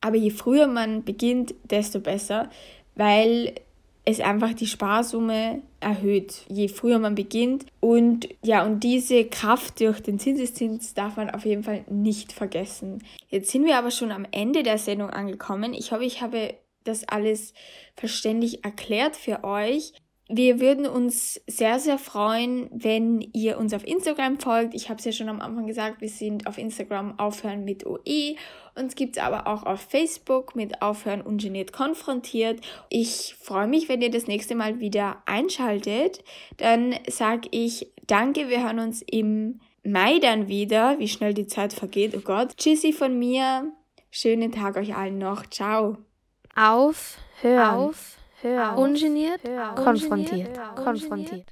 Aber 0.00 0.16
je 0.16 0.30
früher 0.30 0.66
man 0.66 1.04
beginnt, 1.04 1.54
desto 1.64 2.00
besser, 2.00 2.48
weil 2.94 3.54
es 4.04 4.20
einfach 4.20 4.52
die 4.52 4.66
Sparsumme 4.66 5.62
erhöht, 5.80 6.42
je 6.48 6.68
früher 6.68 6.98
man 6.98 7.14
beginnt. 7.14 7.66
Und 7.80 8.28
ja, 8.42 8.64
und 8.64 8.80
diese 8.80 9.24
Kraft 9.24 9.80
durch 9.80 10.00
den 10.00 10.18
Zinseszins 10.18 10.94
darf 10.94 11.16
man 11.16 11.30
auf 11.30 11.44
jeden 11.44 11.64
Fall 11.64 11.84
nicht 11.88 12.32
vergessen. 12.32 13.02
Jetzt 13.28 13.50
sind 13.50 13.64
wir 13.64 13.78
aber 13.78 13.90
schon 13.90 14.12
am 14.12 14.26
Ende 14.30 14.62
der 14.62 14.78
Sendung 14.78 15.10
angekommen. 15.10 15.72
Ich 15.72 15.92
hoffe, 15.92 16.04
ich 16.04 16.20
habe 16.20 16.54
das 16.84 17.08
alles 17.08 17.54
verständlich 17.96 18.64
erklärt 18.64 19.16
für 19.16 19.42
euch. 19.42 19.94
Wir 20.28 20.58
würden 20.58 20.86
uns 20.86 21.38
sehr, 21.46 21.78
sehr 21.78 21.98
freuen, 21.98 22.70
wenn 22.72 23.20
ihr 23.34 23.58
uns 23.58 23.74
auf 23.74 23.86
Instagram 23.86 24.40
folgt. 24.40 24.74
Ich 24.74 24.88
habe 24.88 24.98
es 24.98 25.04
ja 25.04 25.12
schon 25.12 25.28
am 25.28 25.42
Anfang 25.42 25.66
gesagt, 25.66 26.00
wir 26.00 26.08
sind 26.08 26.46
auf 26.46 26.56
Instagram 26.56 27.18
aufhören 27.18 27.64
mit 27.64 27.84
OE. 27.84 28.36
Uns 28.74 28.94
gibt 28.94 29.18
es 29.18 29.22
aber 29.22 29.46
auch 29.46 29.64
auf 29.64 29.80
Facebook 29.80 30.56
mit 30.56 30.80
Aufhören 30.80 31.20
ungeniert 31.20 31.72
konfrontiert. 31.72 32.60
Ich 32.88 33.36
freue 33.38 33.66
mich, 33.66 33.90
wenn 33.90 34.00
ihr 34.00 34.10
das 34.10 34.26
nächste 34.26 34.54
Mal 34.54 34.80
wieder 34.80 35.22
einschaltet. 35.26 36.24
Dann 36.56 36.94
sage 37.06 37.48
ich 37.50 37.92
danke, 38.06 38.48
wir 38.48 38.64
hören 38.64 38.78
uns 38.78 39.02
im 39.02 39.60
Mai 39.84 40.20
dann 40.20 40.48
wieder. 40.48 40.98
Wie 40.98 41.08
schnell 41.08 41.34
die 41.34 41.46
Zeit 41.46 41.74
vergeht, 41.74 42.16
oh 42.16 42.20
Gott. 42.20 42.56
Tschüssi 42.56 42.94
von 42.94 43.18
mir. 43.18 43.70
Schönen 44.10 44.52
Tag 44.52 44.76
euch 44.76 44.96
allen 44.96 45.18
noch. 45.18 45.44
Ciao. 45.50 45.98
Auf, 46.56 47.18
hör 47.42 47.76
auf. 47.76 48.16
Hör. 48.44 48.78
Ungeniert, 48.78 49.40
hör. 49.46 49.76
konfrontiert, 49.76 50.60
konfrontiert. 50.76 51.50